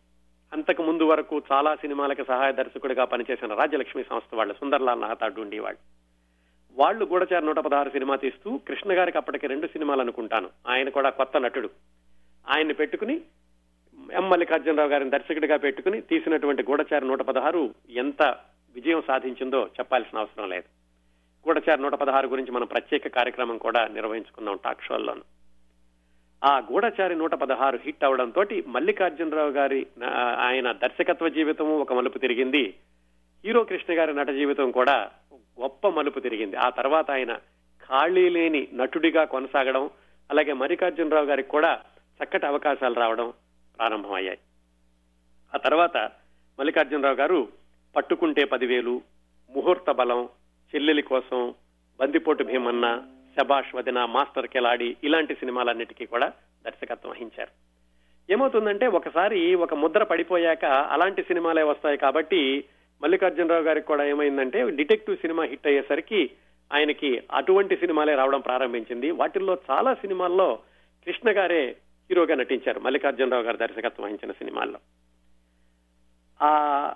[0.54, 6.04] అంతకు ముందు వరకు చాలా సినిమాలకు సహాయ దర్శకుడిగా పనిచేసిన రాజ్యలక్ష్మి సంస్థ వాళ్ళు సుందర్లాల్ నాహతాడు ఉండేవాళ్ళు
[6.82, 10.50] వాళ్ళు గూఢచారి నూట పదహారు సినిమా తీస్తూ కృష్ణ గారికి అప్పటికి రెండు సినిమాలు అనుకుంటాను.
[10.68, 11.70] ఆయన కూడా కొత్త నటుడు.
[12.50, 13.22] ఆయన్ని పెట్టుకుని
[14.12, 18.24] ఎం మల్లికార్జునరావు గారిని దర్శకుడిగా పెట్టుకుని తీసినటువంటి గూఢచారి నూట పదహారు ఎంత
[18.76, 20.64] విజయం సాధించిందో చెప్పాల్సిన అవసరం లేదు.
[21.50, 25.22] గూఢచారి నూట పదహారు గురించి మనం ప్రత్యేక కార్యక్రమం కూడా నిర్వహించుకున్నాం టాక్ షోల్లోనూ.
[26.44, 29.88] ఆ గూఢచారి నూట పదహారు హిట్ అవడంతో మల్లికార్జునరావు గారి
[30.40, 32.74] ఆయన దర్శకత్వ జీవితం ఒక మలుపు తిరిగింది.
[33.46, 35.12] హీరో కృష్ణ గారి నట జీవితం కూడా
[35.62, 36.56] గొప్ప మలుపు తిరిగింది.
[36.56, 37.34] ఆ తర్వాత ఆయన
[37.88, 39.90] ఖాళీ లేని నటుడిగా కొనసాగడం
[40.32, 41.82] అలాగే మల్లికార్జునరావు గారికి కూడా
[42.20, 43.34] చక్కటి అవకాశాలు రావడం
[43.78, 44.40] ప్రారంభమయ్యాయి.
[45.54, 45.98] ఆ తర్వాత
[46.60, 47.48] మల్లికార్జునరావు గారు
[47.96, 49.02] పట్టుకుంటే పదివేలు
[49.50, 50.30] ముహూర్త బలం
[50.74, 51.54] చెల్లెలి కోసం
[52.00, 52.86] బందిపోటు భీమన్న
[53.40, 56.32] శబాష్ వదిన మాస్టర్ కెలాడి ఇలాంటి సినిమాలన్నిటికీ కూడా
[56.66, 57.74] దర్శకత్వం వహించారు.
[58.32, 62.64] ఏమవుతుందంటే ఒకసారి ఒక ముద్ర పడిపోయాక అలాంటి సినిమాలే వస్తాయి కాబట్టి
[63.02, 66.30] మల్లికార్జునరావు గారికి కూడా ఏమైందంటే డిటెక్టివ్ సినిమా హిట్ అయ్యేసరికి
[66.74, 69.12] ఆయనకి అటువంటి సినిమాలే రావడం ప్రారంభించింది.
[69.12, 70.60] వాటిల్లో చాలా సినిమాల్లో
[71.06, 71.76] కృష్ణ గారే
[72.10, 74.80] హీరోగా నటించారు మల్లికార్జునరావు గారు దర్శకత్వం వహించిన సినిమాల్లో.
[76.42, 76.94] ఆ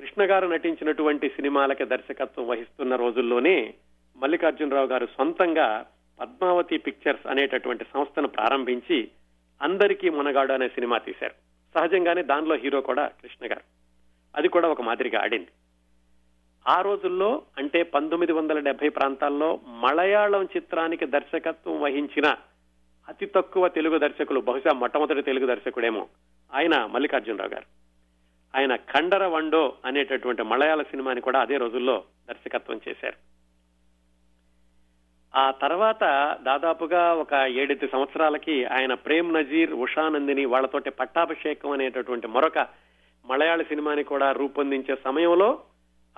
[0.00, 3.74] కృష్ణ గారు నటించినటువంటి సినిమాలకి దర్శకత్వం వహిస్తున్న రోజుల్లోనే
[4.16, 5.86] మల్లికార్జునరావు గారు సొంతంగా
[6.20, 9.08] పద్మావతి పిక్చర్స్ అనేటటువంటి సంస్థను ప్రారంభించి
[9.62, 11.34] అందరికీ మునగాడు అనే సినిమా తీశారు.
[11.78, 13.60] సహజంగానే దానిలో హీరో కూడా కృష్ణ గారు.
[14.36, 15.48] అది కూడా ఒక మాదిరిగా ఆడింది.
[16.68, 22.34] ఆ రోజుల్లో అంటే పంతొమ్మిది వందల డెబ్బై ప్రాంతాల్లో మలయాళం చిత్రానికి దర్శకత్వం వహించిన
[23.08, 26.08] అతి తక్కువ తెలుగు దర్శకులు బహుశా మొట్టమొదటి తెలుగు దర్శకుడేమో
[26.54, 27.64] ఆయన మల్లికార్జునరావు గారు.
[28.56, 33.33] ఆయన ఖండర వండో అనేటటువంటి మలయాళ సినిమాని కూడా అదే రోజుల్లో దర్శకత్వం చేశారు.
[35.36, 36.00] ఆ తర్వాత
[36.42, 42.58] దాదాపుగా ఒక ఏడెనిమిది సంవత్సరాలకి ఆయన ప్రేమ్ నజీర్ ఉషానందిని వాళ్ళతోటి పట్టాభిషేకం అనేటటువంటి మరొక
[43.24, 45.60] మలయాళ సినిమాని కూడా రూపొందించే సమయంలో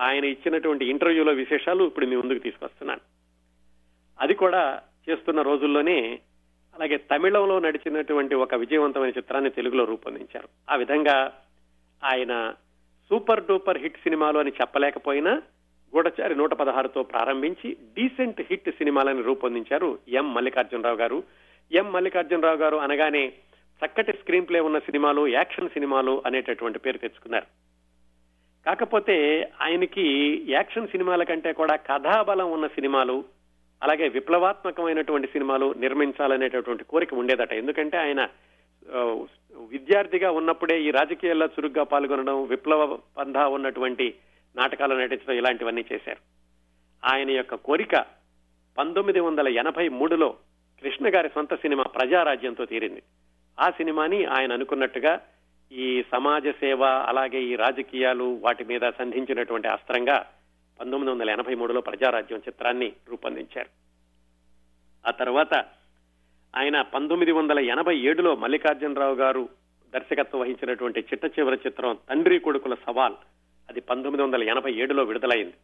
[0.01, 3.01] ఆయన ఇచ్చినటువంటి ఇంటర్వ్యూలో విశేషాలు ఇప్పుడు మీ ముందుకు తీసుకొస్తున్నాను.
[4.21, 6.19] అది కూడా చేస్తున్న రోజుల్లోనే
[6.75, 10.49] అలాగే తమిళంలో నడిచినటువంటి ఒక విజయవంతమైన చిత్రాన్ని తెలుగులో రూపొందించారు.
[10.71, 11.33] ఆ విధంగా
[12.05, 12.55] ఆయన
[13.09, 15.43] సూపర్ డూపర్ హిట్ సినిమాలు అని చెప్పలేకపోయినా
[15.97, 21.23] గూఢచారి నూట పదహారుతో ప్రారంభించి డీసెంట్ హిట్ సినిమాలను రూపొందించారు ఎం మల్లికార్జునరావు గారు.
[21.73, 23.33] ఎం మల్లికార్జునరావు గారు అనగానే
[23.81, 27.47] చక్కటి స్క్రీన్ ప్లే ఉన్న సినిమాలు యాక్షన్ సినిమాలు అనేటటువంటి పేరు తెచ్చుకున్నారు.
[28.67, 29.17] కాకపోతే
[29.61, 30.05] ఆయనకి
[30.49, 33.25] యాక్షన్ సినిమాల కంటే కూడా కథాబలం ఉన్న సినిమాలు
[33.83, 37.53] అలాగే విప్లవాత్మకమైనటువంటి సినిమాలు నిర్మించాలనేటటువంటి కోరిక ఉండేదట.
[37.53, 38.29] ఎందుకంటే ఆయన
[39.73, 44.15] విద్యార్థిగా ఉన్నప్పుడే ఈ రాజకీయాల్లో చురుగ్గా పాల్గొనడం విప్లవ పంధా ఉన్నటువంటి
[44.57, 46.21] నాటకాలు నటించడం ఇలాంటివన్నీ చేశారు.
[47.05, 47.97] ఆయన యొక్క కోరిక
[48.79, 50.37] పంతొమ్మిది వందల ఎనభై మూడులో
[50.83, 53.03] కృష్ణ గారి సొంత సినిమా ప్రజారాజ్యంతో తీరింది.
[53.61, 55.21] ఆ సినిమాని ఆయన అనుకున్నట్టుగా
[55.73, 60.27] ఈ సమాజ సేవ అలాగే ఈ రాజకీయాలు వాటి మీద సంధించినటువంటి అస్త్రంగా
[60.81, 63.69] పంతొమ్మిది వందల ఎనభై మూడులో ప్రజారాజ్యం చిత్రాన్ని రూపొందించారు.
[65.09, 65.55] ఆ తర్వాత
[66.57, 69.49] ఆయన పంతొమ్మిది వందల ఎనభై ఏడులో మల్లికార్జునరావు గారు
[69.95, 73.15] దర్శకత్వం వహించినటువంటి చిట్ట చివరి చిత్రం తండ్రి కొడుకుల సవాల్
[73.71, 75.55] అది పంతొమ్మిది వందల ఎనభై ఏడులో విడుదలైంది.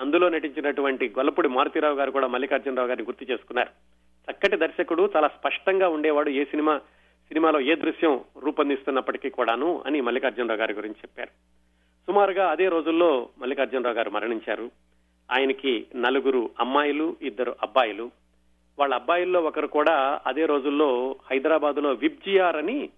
[0.00, 3.70] అందులో నటించినటువంటి గొల్లపూడి మారుతీరావు గారు కూడా మల్లికార్జునరావు గారిని గుర్తు చేసుకున్నారు.
[4.30, 6.78] చక్కటి దర్శకుడు చాలా స్పష్టంగా ఉండేవాడు ఏ సినిమా
[7.28, 11.28] సినిమాలో ఏ దృశ్యం రూపొందిస్తున్నప్పటికీ కూడాను అని మల్లికార్జునరావు గారి గురించి చెప్పారు.
[12.06, 14.70] సుమారుగా అదే రోజుల్లో మల్లికార్జునరావు గారు మరణించారు.
[15.30, 18.10] ఆయనకి నలుగురు అమ్మాయిలు ఇద్దరు అబ్బాయిలు.
[18.78, 22.88] వాళ్ళ అబ్బాయిల్లో ఒకరు కూడా అదే రోజుల్లో హైదరాబాద్లో విబ్జిఆర్ అని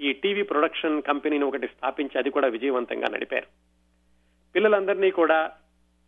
[0.00, 3.69] ఈ టీవీ ప్రొడక్షన్ కంపెనీని ఒకటి స్థాపించి అది కూడా విజయవంతంగా నడిపారు.
[4.54, 5.52] పిల్లలందరినీ కూడా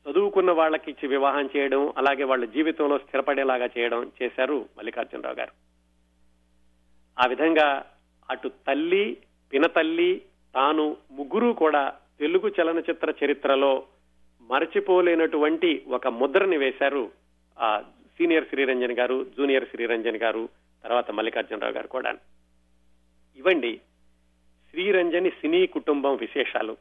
[0.07, 5.53] చదువుకున్న వాళ్ళకి ఇచ్చి వివాహం చేయడం అలాగే వాళ్ళ జీవితంలో స్థిరపడేలాగా చేయడం చేశారు మల్లికార్జునరావు గారు.
[7.18, 7.84] ఆ విధంగా
[8.30, 9.16] అటు తల్లి
[9.53, 10.22] పినతల్లి
[10.55, 13.86] తాను ముగ్గురు కూడా తెలుగు చలనచిత్ర చరిత్రలో
[14.51, 17.11] మరచిపోలేనటువంటి ఒక ముద్రని వేశారు
[17.59, 17.80] ఆ
[18.18, 20.49] సీనియర్ శ్రీరంజన్ గారు జూనియర్ శ్రీరంజన్ గారు
[20.84, 22.14] తర్వాత మల్లికార్జునరావు గారు కూడా
[23.36, 23.80] ఇవండి
[24.70, 26.76] శ్రీరంజని సినీ కుటుంబం విశేషాలు.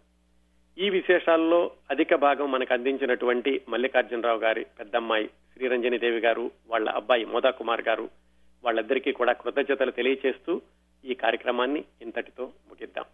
[0.78, 7.51] ఈ విశేషాల్లో అధిక భాగం మనకు అందించినటువంటి మల్లికార్జునరావు గారి పెద్దమ్మాయి శ్రీరంజని దేవి గారు వాళ్ళ అబ్బాయి మోదా
[7.51, 8.09] కుమార్ గారు
[8.63, 10.61] వాళ్ళిద్దరికీ కూడా కృతజ్ఞతలు తెలియచేస్తూ
[11.05, 13.05] ఈ కార్యక్రమాన్ని ఇంతటితో ముగిద్దాం.